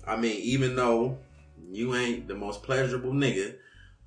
[0.04, 1.18] I mean, even though
[1.70, 3.54] you ain't the most pleasurable nigga,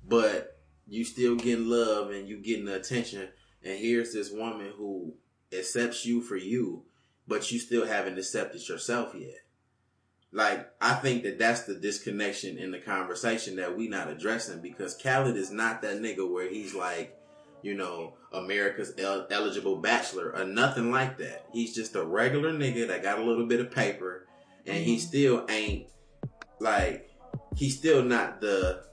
[0.06, 3.28] but you still getting love and you getting the attention
[3.64, 5.14] and here's this woman who
[5.52, 6.84] accepts you for you,
[7.26, 9.40] but you still haven't accepted yourself yet.
[10.32, 14.94] Like, I think that that's the disconnection in the conversation that we not addressing because
[14.94, 17.18] Khaled is not that nigga where he's like,
[17.62, 21.46] you know, America's el- eligible bachelor or nothing like that.
[21.52, 24.26] He's just a regular nigga that got a little bit of paper
[24.66, 25.00] and he mm-hmm.
[25.00, 25.86] still ain't
[26.60, 27.10] like,
[27.56, 28.84] he's still not the,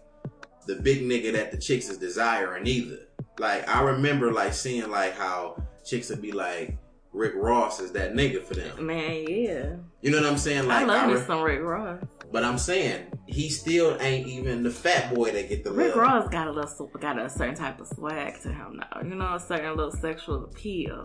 [0.67, 2.99] the big nigga that the chicks is desiring either.
[3.39, 6.77] Like, I remember like seeing like how chicks would be like,
[7.15, 8.85] Rick Ross is that nigga for them.
[8.85, 9.75] Man, yeah.
[10.01, 10.67] You know what I'm saying?
[10.67, 12.03] Like, I love me re- some Rick Ross.
[12.31, 15.97] but I'm saying he still ain't even the fat boy that get the Rick love.
[15.97, 19.01] Ross got a little, got a certain type of swag to him now.
[19.01, 21.03] You know, a certain little sexual appeal.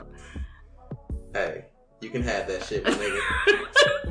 [1.33, 1.67] Hey,
[2.01, 3.21] you can have that shit, nigga.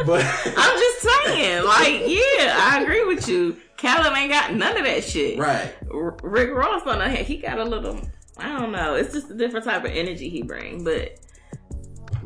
[0.06, 0.24] But
[0.56, 3.58] I'm just saying, like, yeah, I agree with you.
[3.76, 5.38] Callum ain't got none of that shit.
[5.38, 8.00] right, R- Rick Ross on the hand, he got a little.
[8.38, 8.96] I don't know.
[8.96, 11.20] It's just a different type of energy he brings, but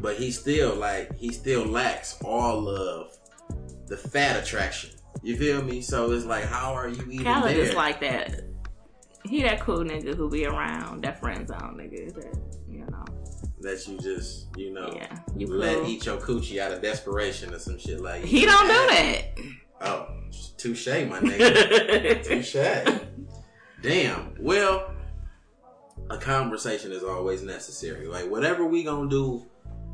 [0.04, 3.18] but he still like he still lacks all of
[3.88, 4.92] the fat attraction.
[5.24, 5.82] You feel me?
[5.82, 7.64] So it's like, how are you even Khaled there?
[7.64, 8.42] is like that.
[9.26, 12.38] He that cool nigga who be around that friend zone nigga that
[12.70, 13.06] you know.
[13.62, 15.88] that you just you know Yeah, you let cool.
[15.88, 18.26] eat your coochie out of desperation or some shit like.
[18.26, 19.24] He don't do that.
[19.80, 20.08] Oh,
[20.58, 22.24] touche, my nigga.
[22.28, 23.02] Touche.
[23.82, 24.36] Damn.
[24.40, 24.94] Well,
[26.10, 28.08] a conversation is always necessary.
[28.08, 29.46] Like whatever we gonna do,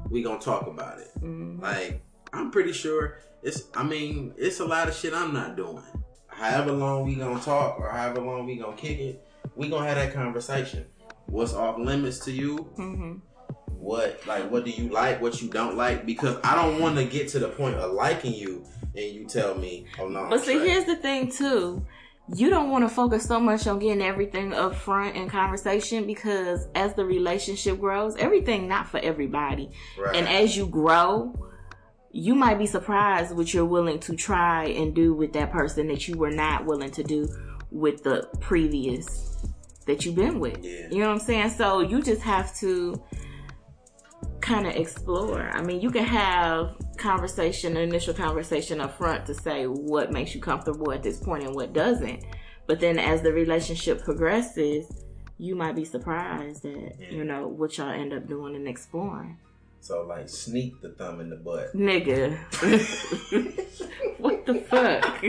[0.09, 1.11] we gonna talk about it.
[1.21, 1.61] Mhm.
[1.61, 2.01] Like
[2.33, 3.63] I'm pretty sure it's.
[3.75, 5.83] I mean, it's a lot of shit I'm not doing.
[6.27, 9.95] However long we gonna talk or however long we gonna kick it, we gonna have
[9.97, 10.85] that conversation.
[11.25, 12.69] What's off limits to you?
[12.77, 13.21] Mhm.
[13.77, 15.21] What like what do you like?
[15.21, 16.05] What you don't like?
[16.05, 18.63] Because I don't want to get to the point of liking you
[18.95, 20.21] and you tell me, oh no.
[20.23, 21.85] I'm But see, straight." here's the thing too.
[22.35, 26.67] You don't want to focus so much on getting everything up front in conversation because
[26.75, 29.71] as the relationship grows, everything not for everybody.
[29.97, 30.15] Right.
[30.15, 31.33] And as you grow,
[32.11, 36.07] you might be surprised what you're willing to try and do with that person that
[36.07, 37.27] you were not willing to do
[37.71, 39.37] with the previous
[39.85, 40.63] that you've been with.
[40.63, 40.87] Yeah.
[40.91, 41.49] You know what I'm saying?
[41.51, 43.01] So you just have to
[44.41, 45.49] kind of explore.
[45.53, 50.41] I mean, you can have conversation, initial conversation up front to say what makes you
[50.41, 52.23] comfortable at this point and what doesn't.
[52.67, 55.05] But then as the relationship progresses,
[55.37, 59.37] you might be surprised at, you know, what y'all end up doing and exploring.
[59.81, 61.73] So like sneak the thumb in the butt.
[61.73, 62.37] Nigga.
[64.17, 65.23] what the fuck?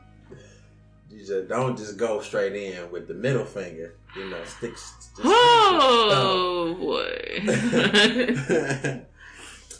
[1.28, 3.94] Just don't just go straight in with the middle finger.
[4.16, 4.76] You know, stick.
[4.76, 7.42] Stick Oh boy.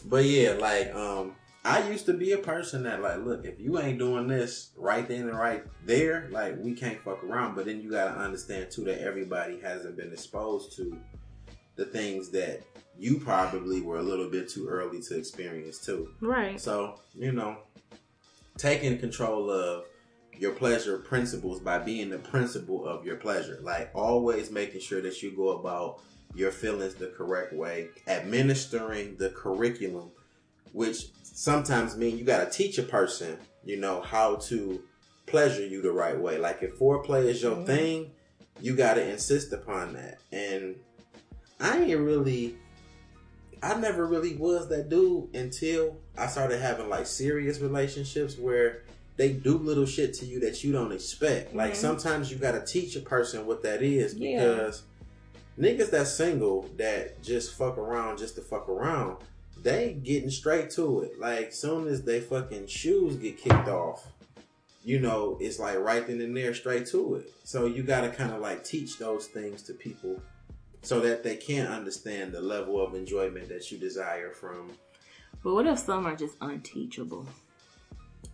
[0.05, 1.35] but yeah, like um,
[1.65, 5.07] I used to be a person that like, look, if you ain't doing this right
[5.07, 7.55] then and right there, like we can't fuck around.
[7.55, 10.95] But then you gotta understand too that everybody hasn't been exposed to
[11.77, 12.61] the things that
[12.97, 16.13] you probably were a little bit too early to experience too.
[16.21, 16.59] right.
[16.59, 17.57] So, you know,
[18.57, 19.85] taking control of
[20.39, 23.59] your pleasure principles by being the principle of your pleasure.
[23.61, 26.01] Like always making sure that you go about
[26.33, 30.11] your feelings the correct way, administering the curriculum,
[30.71, 34.81] which sometimes mean you gotta teach a person, you know, how to
[35.25, 36.37] pleasure you the right way.
[36.37, 37.65] Like if foreplay is your Mhm.
[37.65, 38.11] thing,
[38.61, 40.19] you gotta insist upon that.
[40.31, 40.77] And
[41.59, 42.57] I ain't really
[43.61, 48.83] I never really was that dude until I started having like serious relationships where
[49.19, 51.53] they do little shit to you that you don't expect.
[51.53, 51.75] Like Mhm.
[51.75, 54.39] sometimes you gotta teach a person what that is Yeah.
[54.39, 54.83] because
[55.59, 59.17] niggas that's single that just fuck around just to fuck around,
[59.61, 61.19] they getting straight to it.
[61.19, 64.07] Like soon as they fucking shoes get kicked off,
[64.85, 67.33] you know, it's like right then and there straight to it.
[67.43, 70.21] So you gotta kind of like teach those things to people
[70.81, 74.71] so that they can understand the level of enjoyment that you desire from
[75.43, 77.25] But what if some are just unteachable?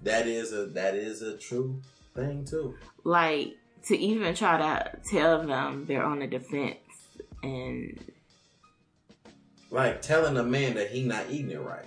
[0.06, 1.82] That is a that is a true
[2.16, 6.78] thing too Like to even try to tell them they're on the defense
[7.44, 8.00] and
[9.70, 11.86] like telling a man that he not eating it right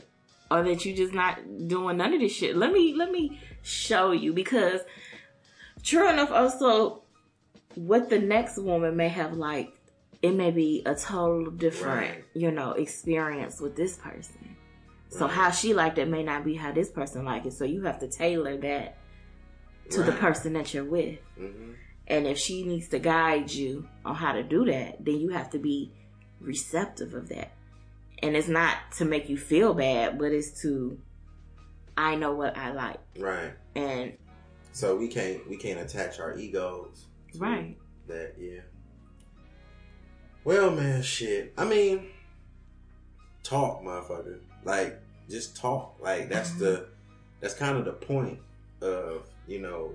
[0.50, 1.38] or that you just not
[1.68, 2.56] doing none of this shit.
[2.56, 4.80] Let me let me show you because
[5.82, 7.02] true enough also
[7.74, 9.76] what the next woman may have liked
[10.22, 12.24] it may be a total different, Right.
[12.34, 14.56] you know, experience with this person.
[15.10, 15.34] So Right.
[15.34, 17.52] how she liked it may not be how this person like it.
[17.54, 18.98] So you have to tailor that
[19.90, 21.18] to the person that you're with.
[21.36, 21.72] hmm
[22.06, 25.50] And if she needs to guide you on how to do that, then you have
[25.50, 25.92] to be
[26.40, 27.52] receptive of that.
[28.22, 30.98] And it's not to make you feel bad, but it's to,
[31.96, 33.00] I know what I like.
[33.18, 34.18] right And,
[34.72, 37.06] so we can't we can't attach our egos
[37.36, 37.76] right.
[38.06, 38.60] that yeah
[40.44, 41.52] Well, man, shit.
[41.58, 42.06] I mean,
[43.42, 44.40] talk, motherfucker.
[44.64, 45.96] Like, just talk.
[46.00, 46.90] Like, that's the, mm-hmm.
[47.40, 48.38] that's kind of the point
[48.80, 49.94] of, you know,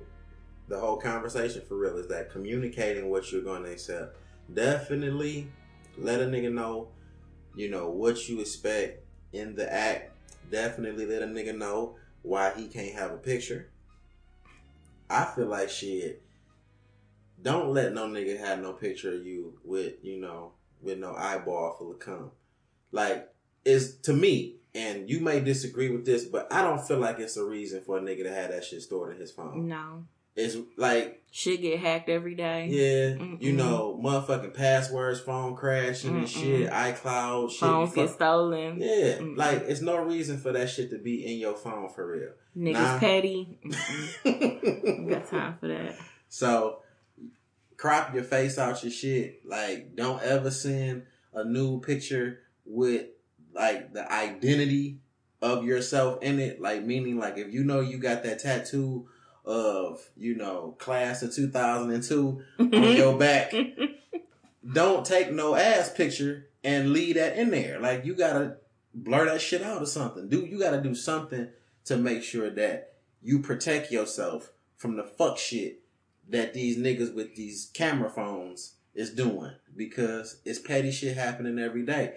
[0.67, 4.17] the whole conversation for real is that communicating what you're going to accept.
[4.53, 5.47] Definitely
[5.97, 6.89] let a nigga know,
[7.55, 9.03] you know, what you expect
[9.33, 10.11] in the act.
[10.51, 13.69] Definitely let a nigga know why he can't have a picture.
[15.09, 16.21] I feel like shit.
[17.41, 21.75] Don't let no nigga have no picture of you with, you know, with no eyeball
[21.77, 22.31] full of cum.
[22.91, 23.32] Like,
[23.65, 27.37] it's to me, and you may disagree with this, but I don't feel like it's
[27.37, 29.67] a reason for a nigga to have that shit stored in his phone.
[29.67, 30.05] No.
[30.35, 32.67] It's like Shit get hacked every day.
[32.71, 33.39] yeah, Mm-mm.
[33.39, 36.27] you know, motherfucking passwords, phone crashing and Mm-mm.
[36.27, 37.59] shit, iCloud, shit.
[37.59, 38.79] Phones get stolen.
[38.79, 39.37] yeah, Mm-mm.
[39.37, 42.29] like it's no reason for that shit to be in your phone for real.
[42.57, 42.97] Niggas Nah.
[42.99, 43.59] petty.
[44.23, 45.95] Got time for that.
[46.29, 46.79] so
[47.77, 49.45] crop your face out your shit.
[49.45, 51.03] Like, don't ever send
[51.33, 53.05] a new picture with
[53.53, 54.99] like the identity
[55.41, 56.61] of yourself in it.
[56.61, 59.07] Like, meaning like if you know you got that tattoo
[59.45, 63.53] of you know class of 2002 on your back
[64.71, 67.79] don't take no ass picture and leave that in there.
[67.79, 68.57] Like you gotta
[68.93, 70.29] blur that shit out or something.
[70.29, 71.49] Do you gotta do something
[71.85, 75.81] to make sure that you protect yourself from the fuck shit
[76.29, 81.85] that these niggas with these camera phones is doing because it's petty shit happening every
[81.85, 82.13] day.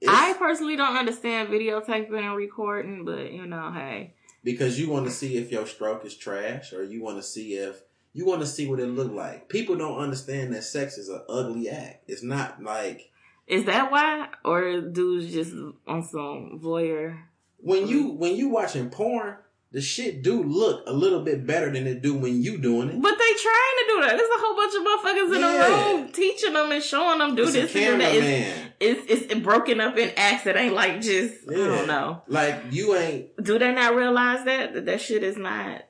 [0.00, 4.14] It's I personally don't understand videotaping and recording, but you know, hey.
[4.44, 7.54] because you want to see if your stroke is trash or you want to see
[7.54, 7.82] if
[8.12, 9.48] you want to see what it look like.
[9.48, 12.04] People don't understand that sex is an ugly act.
[12.08, 13.10] It's not like
[13.46, 14.28] Is that why?
[14.44, 15.52] Or dudes just
[15.86, 17.18] on some voyeur?
[17.60, 19.34] when you when you watching porn,
[19.72, 23.02] the shit do look a little bit better than it do when you doing it.
[23.02, 24.16] But they trying to do that.
[24.16, 25.68] There's a whole bunch of motherfuckers in Yeah.
[25.68, 28.14] the room teaching them and showing them do It's this and do that.
[28.14, 28.67] It's.
[28.80, 30.46] It's, it's broken up in acts.
[30.46, 32.22] It ain't like just, I don't know.
[32.26, 33.42] Like you ain't.
[33.42, 34.74] Do they not realize that?
[34.74, 35.82] That that shit is not,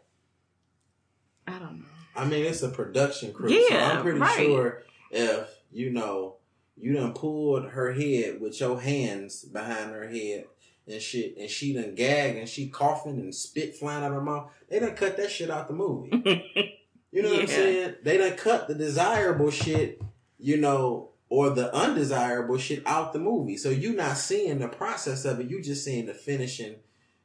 [1.47, 1.85] I don't know.
[2.17, 3.49] I mean, it's a production crew.
[3.49, 4.37] so Yeah, I'm pretty right.
[4.37, 6.37] sure if you know
[6.77, 10.45] you done pulled her head with your hands behind her head
[10.87, 14.21] and shit, and she done gag and she coughing and spit flying out of her
[14.23, 16.75] mouth, they done cut that shit out the movie.
[17.11, 17.95] You know what I'm saying?
[18.03, 20.03] They done cut the desirable shit,
[20.39, 23.57] you know, or the undesirable shit out the movie.
[23.57, 25.51] So you're not seeing the process of it.
[25.51, 26.77] You just seeing the finishing,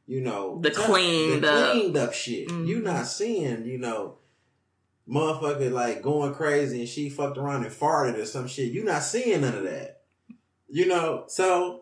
[0.07, 1.71] you know, The touch- cleaned the up.
[1.71, 2.49] cleaned up shit.
[2.49, 2.67] Mhm.
[2.67, 4.17] You not seeing, you know,
[5.07, 8.71] motherfucker like going crazy and she fucked around and farted or some shit.
[8.71, 10.01] You're not seeing none of that.
[10.69, 11.81] You know, so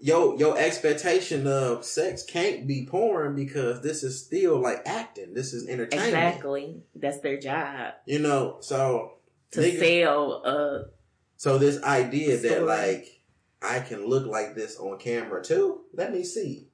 [0.00, 5.34] your your expectation of sex can't be porn because this is still like acting.
[5.34, 6.08] This is entertainment.
[6.08, 6.82] Exactly.
[6.94, 7.94] That's their job.
[8.06, 9.17] You know, so
[9.52, 10.88] To niggas- sell, uh,
[11.36, 13.22] so this idea that like
[13.62, 15.82] I can look like this on camera too.
[15.94, 16.68] Let me see.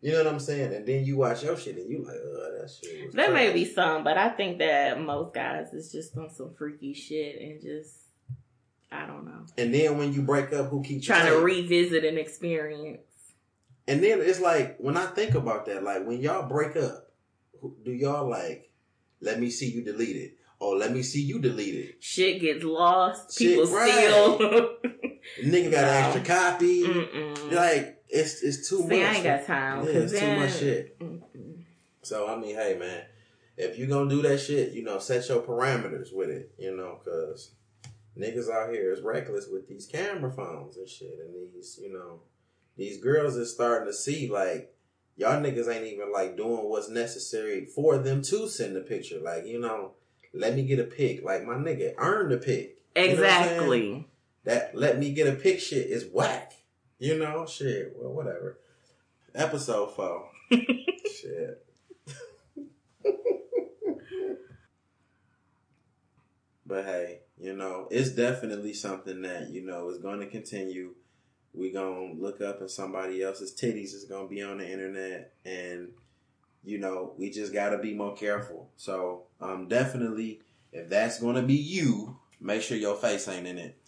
[0.00, 0.74] You know what I'm saying?
[0.74, 3.06] And then you watch your shit and you like, oh, that shit.
[3.06, 6.54] Was there may be some, but I think that most guys is just on some
[6.54, 7.94] freaky shit and just,
[8.92, 9.46] I don't know.
[9.56, 13.00] And then when you break up, who keeps Trying to revisit an experience.
[13.88, 17.10] And then it's like when I think about that, like when y'all break up,
[17.84, 18.70] do y'all like
[19.20, 21.96] let me see you delete it, or let me see you delete it?
[22.02, 23.38] Shit gets lost.
[23.38, 23.90] Shit, People right.
[23.90, 24.38] steal.
[25.44, 26.82] Nigga got an extra copy.
[26.84, 27.52] Mm-mm.
[27.52, 28.78] Like it's it's too.
[28.82, 28.98] See, much.
[28.98, 29.84] I ain't got time.
[29.86, 30.98] Yeah, 'cause it's too much shit.
[31.00, 31.58] Mm-mm.
[32.02, 33.02] So I mean, hey man,
[33.56, 37.00] if you gonna do that shit, you know, set your parameters with it, you know,
[37.02, 37.50] because
[38.16, 42.20] niggas out here is reckless with these camera phones and shit, and these, you know,
[42.76, 44.72] these girls is starting to see like
[45.16, 49.18] y'all niggas ain't even like doing what's necessary for them to send the picture.
[49.20, 49.92] Like, you know,
[50.36, 51.24] let me get a pic.
[51.24, 52.78] Like my nigga, earn the pic.
[52.94, 53.50] You know what I'm saying?
[53.50, 54.08] Exactly.
[54.44, 56.52] that let me get a pic shit is whack.
[56.98, 57.94] You know, shit.
[57.96, 58.58] Well, whatever.
[59.34, 60.30] Episode four.
[60.50, 61.62] shit.
[66.66, 70.94] but hey, you know, it's definitely something that you know is going to continue.
[71.52, 75.88] We gonna look up and somebody else's titties is gonna be on the internet, and
[76.66, 78.68] you know, we just gotta be more careful.
[78.76, 80.40] So, um, definitely,
[80.72, 83.78] if that's gonna be you, make sure your face ain't in it.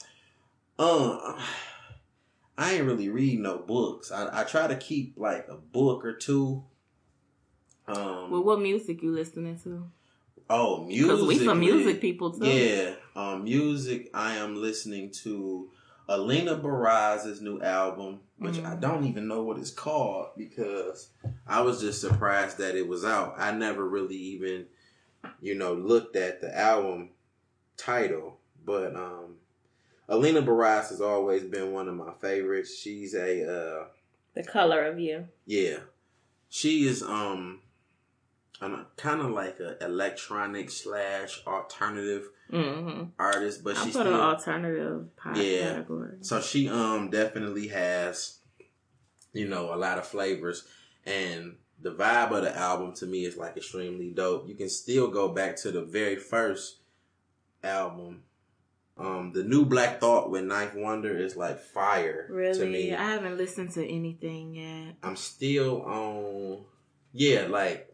[0.78, 1.36] Um,
[2.56, 4.10] I ain't really read no books.
[4.10, 6.64] I, I try to keep like a book or two.
[7.86, 9.90] Um, Well, what music you listening to?
[10.50, 11.08] oh, music.
[11.08, 12.46] Because we some music people too.
[12.46, 14.10] Yeah, um, music.
[14.14, 15.70] I am listening to
[16.08, 18.80] Alina Baraz's new album, which I Mhm.
[18.80, 21.10] don't even know what it's called because
[21.46, 23.34] I was just surprised that it was out.
[23.36, 24.68] I never really even,
[25.40, 27.10] you know, looked at the album
[27.76, 29.36] title, but um,
[30.08, 32.74] Alina Baraz has always been one of my favorites.
[32.74, 33.88] She's a uh
[34.34, 35.28] The color of you.
[35.44, 35.80] yeah.
[36.48, 37.60] She is um
[38.96, 43.02] kind of like a electronic slash alternative Mm-hmm.
[43.18, 45.72] artist, but I she's put still an alternative pop Yeah.
[45.72, 46.16] category.
[46.22, 48.38] So she um definitely has,
[49.32, 50.66] you know, a lot of flavors,
[51.04, 54.48] and the vibe of the album to me is like extremely dope.
[54.48, 56.78] You can still go back to the very first
[57.62, 58.22] album.
[58.96, 62.94] Um, the new Black Thought with 9th Wonder is like fire to Really, me.
[62.94, 64.96] I haven't listened to anything yet.
[65.04, 66.64] I'm still on,
[67.12, 67.87] yeah, like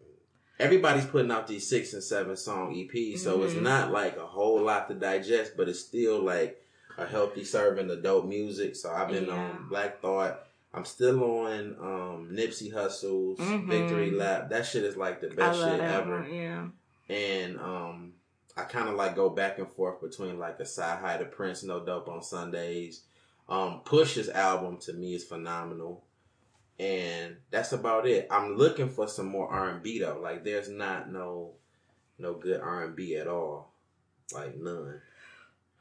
[0.59, 3.62] everybody's putting out these six and seven song EPs, so it's Mhm.
[3.62, 6.61] not like a whole lot to digest, but it's still like
[6.96, 8.76] a healthy serving of dope music.
[8.76, 9.34] So I've been Yeah.
[9.36, 10.46] on Black Thought.
[10.72, 13.68] I'm still on um, Nipsey Hussle's Mhm.
[13.68, 14.50] Victory Lap.
[14.50, 16.20] That shit is like the best shit ever.
[16.22, 16.32] one.
[16.34, 16.68] Yeah.
[17.09, 18.12] And um,
[18.57, 21.80] I kind of like go back and forth between like a Cyhi the Prynce, No
[21.84, 23.02] Dope on Sundays.
[23.48, 26.02] Um, Pusha's album to me is phenomenal,
[26.79, 28.27] and that's about it.
[28.31, 30.18] I'm looking for some more R and B though.
[30.20, 31.53] Like there's not no
[32.18, 33.70] no good R and B at all,
[34.33, 35.01] like none.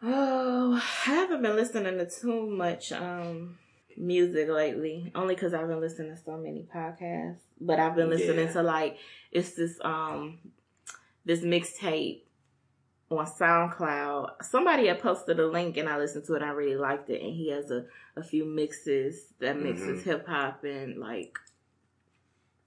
[0.01, 0.79] Oh, I
[1.09, 3.57] haven't been listening to too much um
[3.95, 5.11] music lately.
[5.15, 7.37] Only because I've been listening to so many podcasts.
[7.61, 8.53] But I've been listening Yeah.
[8.53, 8.97] to like
[9.31, 10.39] it's this um
[11.25, 12.22] this mixtape
[13.17, 14.43] on SoundCloud.
[14.43, 16.41] Somebody had posted a link and I listened to it.
[16.41, 17.21] I really liked it.
[17.21, 17.85] And he has a,
[18.15, 20.03] a few mixes that mixes Mhm.
[20.03, 21.37] hip hop and like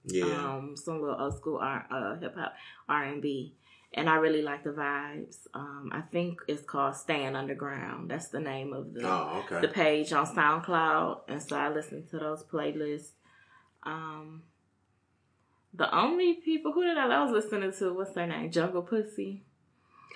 [0.05, 0.25] Yeah,
[0.55, 2.53] um some little old school R, uh, hip hop
[2.87, 3.55] R and B,
[3.93, 5.47] and I really like the vibes.
[5.53, 8.09] Um, I think it's called Staying Underground.
[8.09, 9.59] That's the name of the oh okay.
[9.59, 13.11] the page on SoundCloud, and so I listen to those playlists.
[13.83, 14.43] Um,
[15.73, 17.93] the only people who did I, I was listening to?
[17.93, 18.49] What's their name?
[18.49, 19.41] Junglepussy.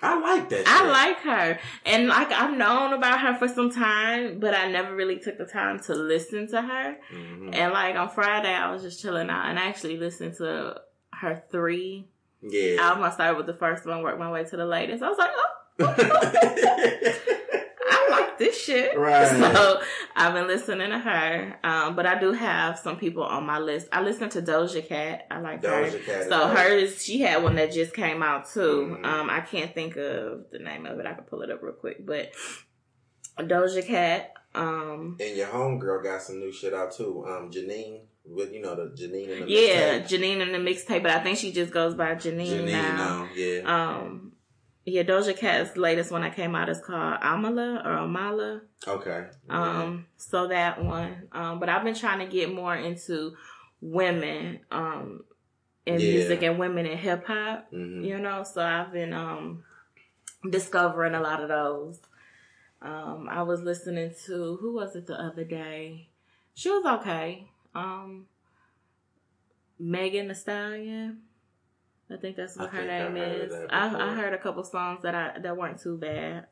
[0.00, 0.64] I like that.
[0.66, 4.94] I like her, and like I've known about her for some time, but I never
[4.96, 6.96] really took the time to listen to her.
[7.12, 7.54] Mhm.
[7.54, 10.80] And like on Friday, I was just chilling out and I actually listened to
[11.12, 12.06] her three
[12.40, 12.80] Yeah.
[12.82, 13.04] album.
[13.04, 15.02] I started with the first one, worked my way to the latest.
[15.04, 15.48] I was like, oh,
[18.44, 18.98] this shit.
[18.98, 19.22] Right.
[19.52, 19.80] So
[20.16, 21.58] I've been listening to her.
[21.64, 23.88] Um, but I do have some people on my list.
[23.92, 25.26] I listen to Doja Cat.
[25.30, 25.84] I like her.
[25.84, 26.22] Doja Cat.
[26.24, 26.56] So dope.
[26.56, 28.98] hers, she had one that just came out too.
[29.00, 29.06] Mhm.
[29.06, 31.06] Um, I can't think of the name of it.
[31.06, 32.04] I can pull it up real quick.
[32.04, 32.32] But
[33.38, 34.34] Doja Cat.
[34.54, 37.24] Um, And your homegirl got some new shit out too.
[37.26, 40.08] Um, Janine with you know the Janine and the yeah, mixtape.
[40.08, 42.96] Janine in the mixtape, but I think she just goes by Janine, Janine now.
[43.24, 43.60] now, yeah.
[43.64, 44.31] Um,
[44.84, 48.60] yeah, Doja Cat's latest one that came out is called Amala or Amala.
[48.86, 49.26] okay.
[49.48, 51.28] Um, so that one.
[51.32, 53.36] Um, but I've been trying to get more into
[53.80, 55.24] women, um,
[55.86, 56.06] in Yeah.
[56.12, 57.68] music and women in hip hop.
[57.70, 59.64] hmm You know, so I've been um
[60.48, 62.00] discovering a lot of those.
[62.80, 66.08] Um, I was listening to who was it the other day?
[66.54, 67.46] She was okay.
[67.74, 68.26] Um,
[69.78, 71.22] Megan Thee Stallion.
[72.12, 73.52] I think that's what I her think I name is.
[73.70, 74.10] I.
[74.10, 76.46] I heard a couple songs that I that weren't too bad,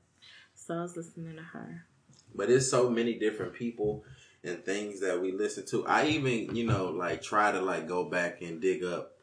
[0.55, 1.87] so I was listening to her.
[2.35, 4.05] But it's so many different people
[4.43, 5.87] and things that we listen to.
[5.87, 9.19] I even, you know, like try to like go back and dig up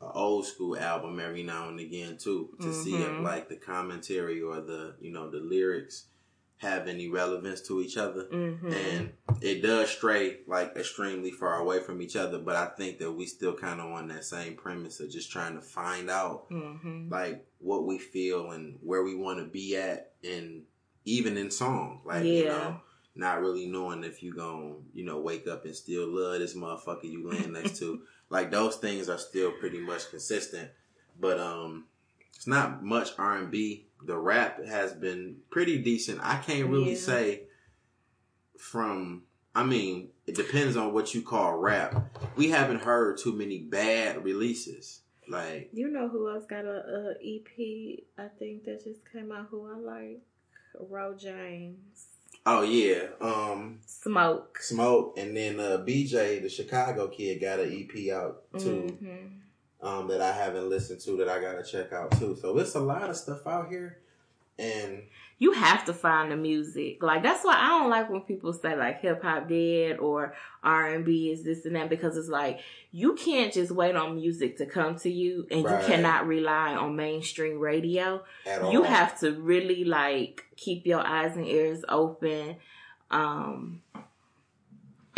[0.00, 3.22] an old school album every now and again too to see if Mhm.
[3.22, 6.04] like the commentary or the you know the lyrics
[6.58, 8.24] have any relevance to each other.
[8.24, 8.72] Mm-hmm.
[8.72, 13.12] and it does stray like extremely far away from each other but i think that
[13.12, 17.08] we still kind of on that same premise of just trying to find out mm-hmm.
[17.10, 20.62] like what we feel and where we want to be at and
[21.04, 22.80] even in song like you know
[23.14, 27.04] not really knowing if you gonna, you know wake up and still love this motherfucker
[27.04, 30.70] you laying next to like those things are still pretty much consistent
[31.18, 31.86] but um
[32.34, 36.96] it's not much r&b the rap has been pretty decent i can't really Yeah.
[36.98, 37.42] say
[38.56, 39.22] from
[39.54, 42.14] I mean, it depends on what you call rap.
[42.36, 45.00] We haven't heard too many bad releases.
[45.28, 48.04] Like, You know who else got a, a EP?
[48.16, 49.48] I think that just came out.
[49.50, 50.20] Who I like,
[50.78, 52.06] Ro James,
[52.46, 54.58] oh yeah, um, Smoke.
[54.62, 58.96] Smoke, and then uh, BJ, the Chicago kid, got an EP out too.
[59.02, 59.30] Mhm.
[59.80, 62.36] Um, that I haven't listened to that I gotta check out too.
[62.40, 63.98] So it's a lot of stuff out here,
[64.58, 65.02] and
[65.38, 67.00] You have to find the music.
[67.00, 70.34] Like that's why I don't like when people say like hip hop dead or
[70.64, 72.58] R and B is this and that because it's like
[72.90, 75.80] you can't just wait on music to come to you and Right.
[75.80, 78.24] you cannot rely on mainstream radio.
[78.72, 82.56] you have to really like keep your eyes and ears open
[83.12, 83.80] um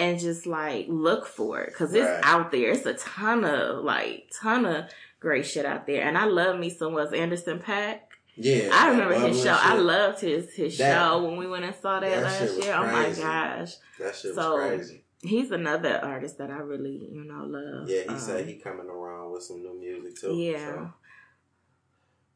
[0.01, 4.31] and just like look for it because it's out there it's a ton of like
[4.43, 4.85] ton of
[5.21, 8.01] great shit out there and i love me some was Anderson .Paak
[8.37, 9.55] Yeah, I remember his show.
[9.55, 12.65] I loved his his That- show when we went and saw that, that shit last
[12.65, 12.75] year.
[12.79, 13.73] Oh my gosh.
[13.99, 15.05] That shit so- was crazy.
[15.23, 17.91] He's another artist that I really, you know, love.
[17.91, 20.35] Yeah, he Um, said he coming around with some new music too.
[20.35, 20.67] Yeah.
[20.75, 20.93] so.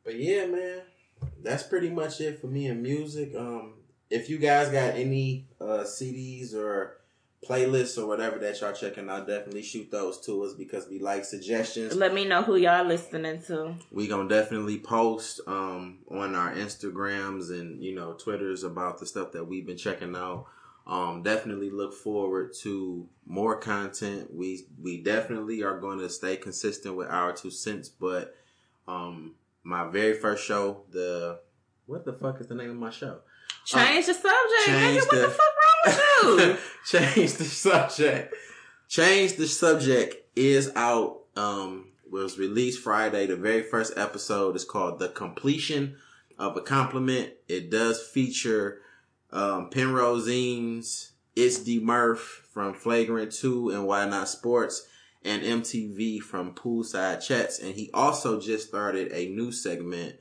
[0.05, 0.83] But yeah, man,
[1.43, 3.35] that's pretty much it for me in music.
[3.35, 3.75] Um,
[4.11, 6.99] if you guys got any uh, CDs or
[7.47, 11.25] playlists or whatever that y'all checking out, definitely shoot those to us because we like
[11.25, 11.95] suggestions.
[11.95, 13.75] Let me know who y'all listening to.
[13.91, 19.33] We gonna definitely post um, on our Instagrams and you know Twitters about the stuff
[19.33, 20.47] that we've been checking out.
[20.87, 24.35] Um, definitely look forward to more content.
[24.35, 28.35] We we definitely are going to stay consistent with our two cents, but
[28.87, 31.41] um, my very first show, the
[31.87, 33.19] what the fuck is the name of my show?
[33.65, 34.33] Change the subject,
[34.67, 35.07] change nigga.
[35.07, 35.54] What the, the- fuck
[36.87, 38.35] Change the subject.
[38.89, 41.21] Change the subject is out.
[41.37, 43.27] Um, was released Friday.
[43.27, 45.97] The very first episode is called "The Completion
[46.39, 48.81] of a Compliment." It does feature
[49.33, 54.87] um, Penrose Eames, It's D Murph from Flagrant Two and Why Not Sports,
[55.25, 57.59] and MTV from Poolside Chats.
[57.59, 60.17] And he also just started a new segment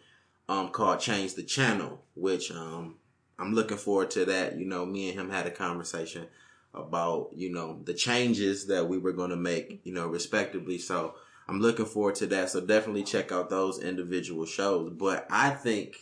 [0.49, 2.95] um, called "Change the Channel," which um,
[3.39, 4.57] I'm looking forward to that.
[4.57, 6.27] You know, me and him had a conversation
[6.73, 10.77] about, you know, the changes that we were going to make, you know, respectively.
[10.77, 11.15] So
[11.47, 12.49] I'm looking forward to that.
[12.49, 14.91] So definitely check out those individual shows.
[14.93, 15.97] But I think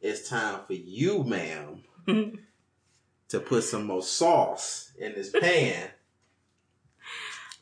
[0.00, 1.82] it's time for you, ma'am,
[3.28, 5.88] to put some more sauce in this pan.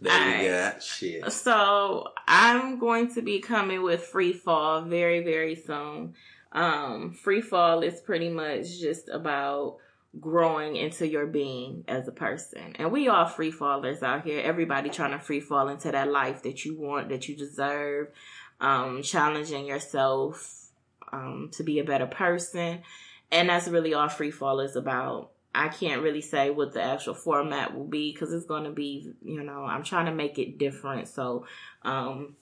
[0.01, 1.31] There we got shit.
[1.31, 6.15] So I'm going to be coming with free fall very, very soon.
[6.53, 9.79] Um, free fall is pretty much just about
[10.20, 12.77] growing into your being as a person.
[12.79, 14.41] And we are free fallers out here.
[14.41, 18.09] Everybody trying to free fall into that life that you want, that you deserve,
[18.61, 20.69] um, challenging yourself,
[21.12, 22.81] um, to be a better person.
[23.31, 25.31] And that's really all free fall is about.
[25.55, 29.12] I can't really say what the actual format will be because it's going to be,
[29.23, 31.09] you know, I'm trying to make it different.
[31.09, 31.47] So,
[31.83, 32.37] um,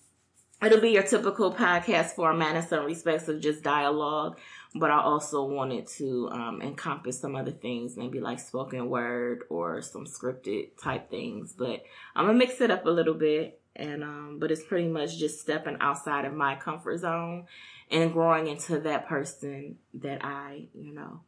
[0.63, 4.39] it'll be your typical podcast format in some respects of just dialogue,
[4.75, 9.83] but I also wanted to um, encompass some other things, maybe like spoken word or
[9.83, 11.53] some scripted type things.
[11.57, 11.83] But
[12.15, 15.41] I'm gonna mix it up a little bit, and um, but it's pretty much just
[15.41, 17.47] stepping outside of my comfort zone
[17.91, 21.21] and growing into that person that I, you know,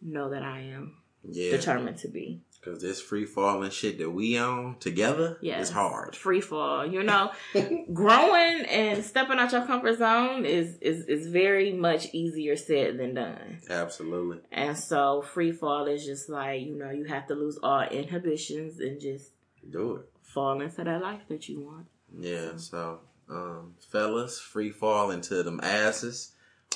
[0.00, 1.50] know that I am Yeah.
[1.50, 2.40] determined to be.
[2.66, 5.68] Because this free falling shit that we on together Yes.
[5.68, 6.16] is hard.
[6.16, 6.84] Free fall.
[6.84, 7.30] You know,
[7.92, 13.14] growing and stepping out your comfort zone is, is, is very much easier said than
[13.14, 13.60] done.
[13.70, 14.38] Absolutely.
[14.50, 18.80] And so free fall is just like, you know, you have to lose all inhibitions
[18.80, 19.30] and just
[19.70, 20.08] Do it.
[20.22, 21.86] fall into that life that you want.
[22.18, 26.32] Yeah, so um fellas, free fall into them asses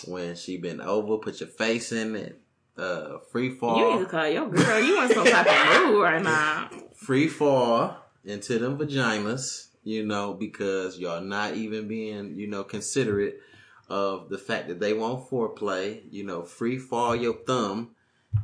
[0.07, 2.40] when she been over, put your face in it.
[2.77, 4.81] Uh free fall You need to call your girl.
[4.81, 6.71] You want some type of mood right now.
[6.95, 13.41] free fall into them vaginas, you know, because y'all not even being, you know, considerate
[13.89, 17.91] of the fact that they want foreplay, you know, free fall your thumb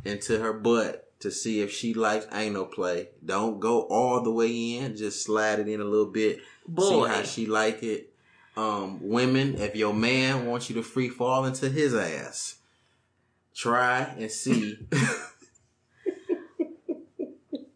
[0.05, 3.09] into her butt to see if she likes anal play.
[3.24, 6.40] Don't go all the way in, just slide it in a little bit.
[6.66, 6.82] Boy.
[6.89, 8.12] See how she like it.
[8.57, 12.57] Um, women, if your man wants you to free fall into his ass,
[13.57, 14.78] try and see.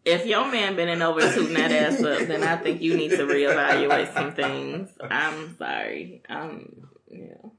[0.03, 3.17] If your man bending over tooting that ass up, then I think you need to
[3.17, 4.89] reevaluate some things.
[4.99, 6.23] I'm sorry.
[6.27, 7.49] Um, yeah.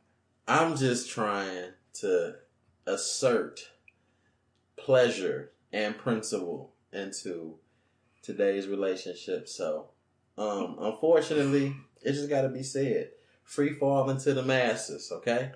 [0.49, 1.69] I'm just trying
[2.01, 2.35] to
[2.85, 3.71] assert
[4.77, 7.59] pleasure and principle into
[8.23, 9.49] today's relationship.
[9.49, 9.91] So,
[10.37, 13.11] um, unfortunately, it just got to be said.
[13.45, 15.53] Free fall into the masses, okay?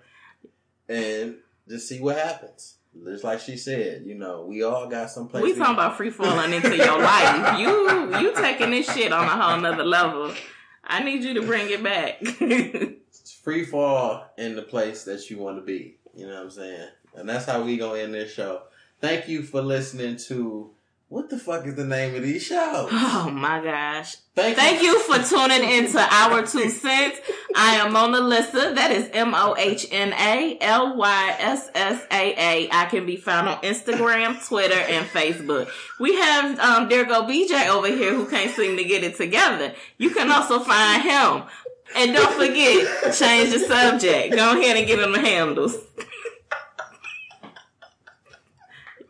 [0.88, 1.38] And
[1.68, 2.78] just see what happens.
[3.04, 5.42] Just like she said, you know, we all got some place.
[5.42, 7.58] We talking about free falling into your life.
[7.58, 10.32] You you taking this shit on a whole nother level.
[10.82, 12.24] I need you to bring it back.
[13.42, 15.98] free fall in the place that you want to be.
[16.14, 16.88] You know what I'm saying?
[17.14, 18.62] And that's how we gonna end this show.
[19.00, 20.70] Thank you for listening to
[21.08, 22.88] what the fuck is the name of these shows?
[22.90, 24.16] oh my gosh.
[24.34, 27.18] Thank, Thank you for tuning into our two cents.
[27.54, 28.72] I am Mona Lissa.
[28.74, 32.68] That is M O H N A L Y S S A A.
[32.70, 35.70] I can be found on Instagram, Twitter, and Facebook.
[36.00, 39.74] We have um there go BJ over here who can't seem to get it together.
[39.98, 41.44] You can also find him.
[41.94, 44.34] And don't forget, change the subject.
[44.34, 45.76] Go ahead and give him the handles.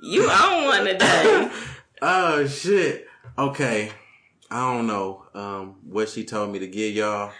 [0.02, 1.50] You own one today.
[2.02, 3.06] Oh shit.
[3.38, 3.92] Okay.
[4.50, 7.32] I don't know um, what she told me to give y'all,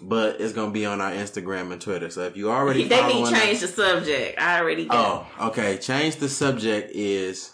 [0.00, 2.10] but it's gonna be on our Instagram and Twitter.
[2.10, 4.38] So if you already they need change the subject.
[4.38, 5.26] I already got.
[5.40, 5.78] Oh, okay.
[5.78, 7.52] Change the subject is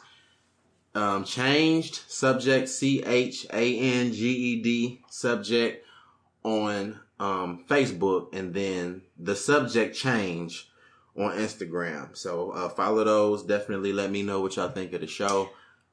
[0.95, 5.87] um changed subject C H A N G E D subject
[6.43, 10.71] on um Facebook and then the subject change
[11.17, 12.17] on Instagram.
[12.17, 13.45] So uh follow those.
[13.45, 15.51] Definitely let me know what y'all think of the show.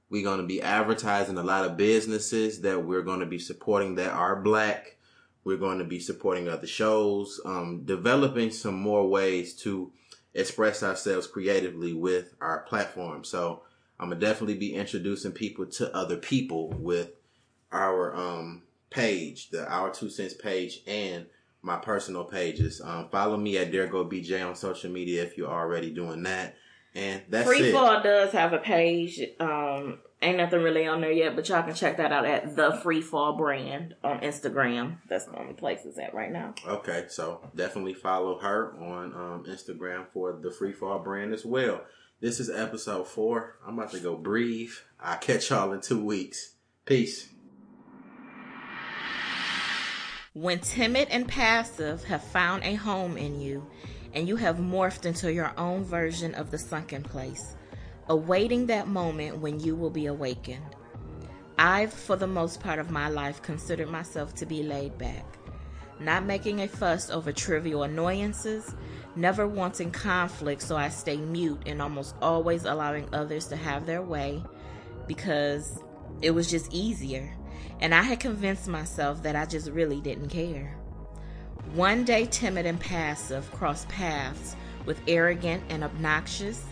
[0.10, 3.96] We're going to be advertising a lot of businesses that we're going to be supporting
[3.96, 4.98] that are black.
[5.44, 9.92] We're going to be supporting other shows, um, developing some more ways to
[10.34, 13.24] express ourselves creatively with our platform.
[13.24, 13.64] So
[14.00, 17.12] I'm gonna definitely be introducing people to other people with
[17.72, 21.26] our um page, the Our Two Cents page, and
[21.62, 22.82] my personal pages.
[22.82, 26.56] Um, follow me at Dergo BJ on social media if you're already doing that.
[26.96, 27.74] And that's Free it.
[27.74, 29.20] Fall does have a page.
[29.40, 32.80] Um, ain't nothing really on there yet, but y'all can check that out at the
[32.82, 34.98] Free Fall brand on Instagram.
[35.10, 36.56] That's the only place it's at right now.
[36.66, 41.82] Okay, so definitely follow her on um, Instagram for the Free Fall brand as well.
[42.22, 43.58] This is episode four.
[43.68, 44.72] I'm about to go breathe.
[45.00, 46.54] I'll catch y'all in two weeks.
[46.86, 47.28] Peace.
[50.34, 53.68] When timid and passive have found a home in you,
[54.16, 57.56] and you have morphed into your own version of the sunken place,
[58.08, 60.76] awaiting that moment when you will be awakened.
[61.58, 65.26] I've, for the most part of my life, considered myself to be laid back,
[66.00, 68.74] not making a fuss over trivial annoyances,
[69.16, 74.02] never wanting conflict, so I stay mute and almost always allowing others to have their
[74.02, 74.44] way
[75.08, 75.84] because
[76.22, 77.34] it was just easier.
[77.80, 80.78] And I had convinced myself that I just really didn't care.
[81.74, 84.56] One day, timid and passive cross paths
[84.86, 86.64] with arrogant and obnoxious,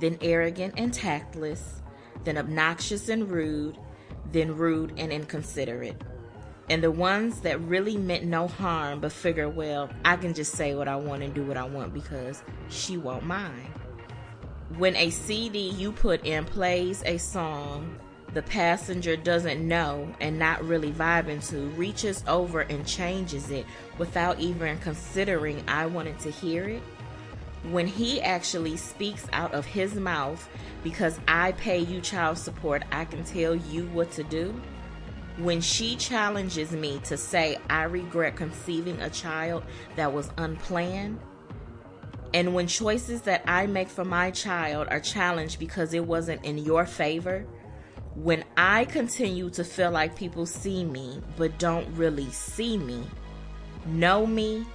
[0.00, 1.82] then arrogant and tactless,
[2.24, 3.78] then obnoxious and rude,
[4.32, 6.00] then rude and inconsiderate.
[6.70, 10.74] And the ones that really meant no harm but figure, well, I can just say
[10.74, 13.72] what I want and do what I want because she won't mind.
[14.76, 17.98] When a CD you put in plays a song
[18.34, 23.64] the passenger doesn't know and not really vibing to reaches over and changes it
[23.96, 26.82] without even considering I wanted to hear it.
[27.70, 30.48] When he actually speaks out of his mouth
[30.84, 34.60] because I pay you child support, I can tell you what to do.
[35.38, 39.64] When she challenges me to say I regret conceiving a child
[39.96, 41.18] that was unplanned,
[42.34, 46.58] and when choices that I make for my child are challenged because it wasn't in
[46.58, 47.46] your favor,
[48.22, 53.04] when I continue to feel like people see me but don't really see me,
[53.86, 54.66] know me,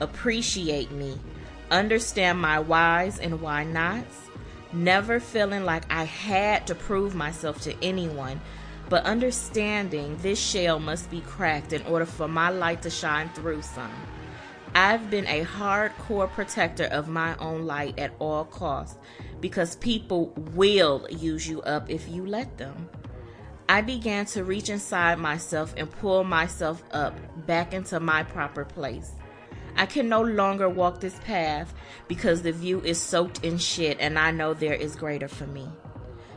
[0.00, 1.18] appreciate me,
[1.70, 4.30] understand my whys and why nots,
[4.72, 8.40] never feeling like I had to prove myself to anyone,
[8.88, 13.60] but understanding this shell must be cracked in order for my light to shine through
[13.60, 13.92] some.
[14.74, 18.96] I've been a hardcore protector of my own light at all costs
[19.46, 22.90] because people will use you up if you let them.
[23.68, 27.14] I began to reach inside myself and pull myself up
[27.46, 29.12] back into my proper place.
[29.76, 31.72] I can no longer walk this path
[32.08, 35.68] because the view is soaked in shit and I know there is greater for me.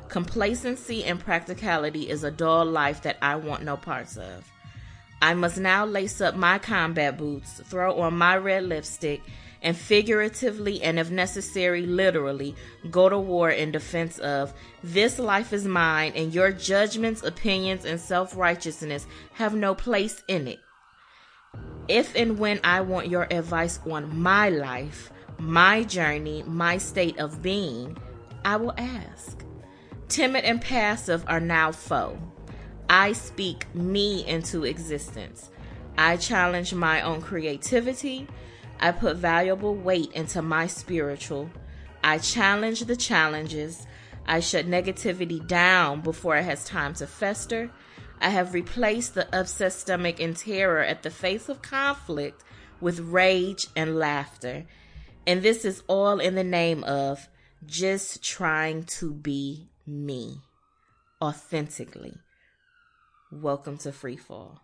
[0.07, 4.47] Complacency and practicality is a dull life that I want no parts of.
[5.19, 9.23] I must now lace up my combat boots, throw on my red lipstick,
[9.61, 12.55] and figuratively and if necessary literally
[12.89, 14.53] go to war in defense of
[14.83, 20.59] this life is mine and your judgments, opinions, and self-righteousness have no place in it.
[21.87, 27.41] If and when I want your advice on my life, my journey, my state of
[27.41, 27.97] being,
[28.45, 29.43] I will ask.
[30.07, 32.17] Timid and passive are now foe.
[32.89, 35.49] I speak me into existence.
[35.97, 38.27] I challenge my own creativity.
[38.79, 41.49] I put valuable weight into my spiritual.
[42.03, 43.85] I challenge the challenges.
[44.25, 47.71] I shut negativity down before it has time to fester.
[48.21, 52.43] I have replaced the upset stomach and terror at the face of conflict
[52.79, 54.65] with rage and laughter.
[55.27, 57.27] And this is all in the name of
[57.65, 60.37] just trying to be me
[61.21, 62.15] authentically.
[63.31, 64.61] Welcome to Free Fall.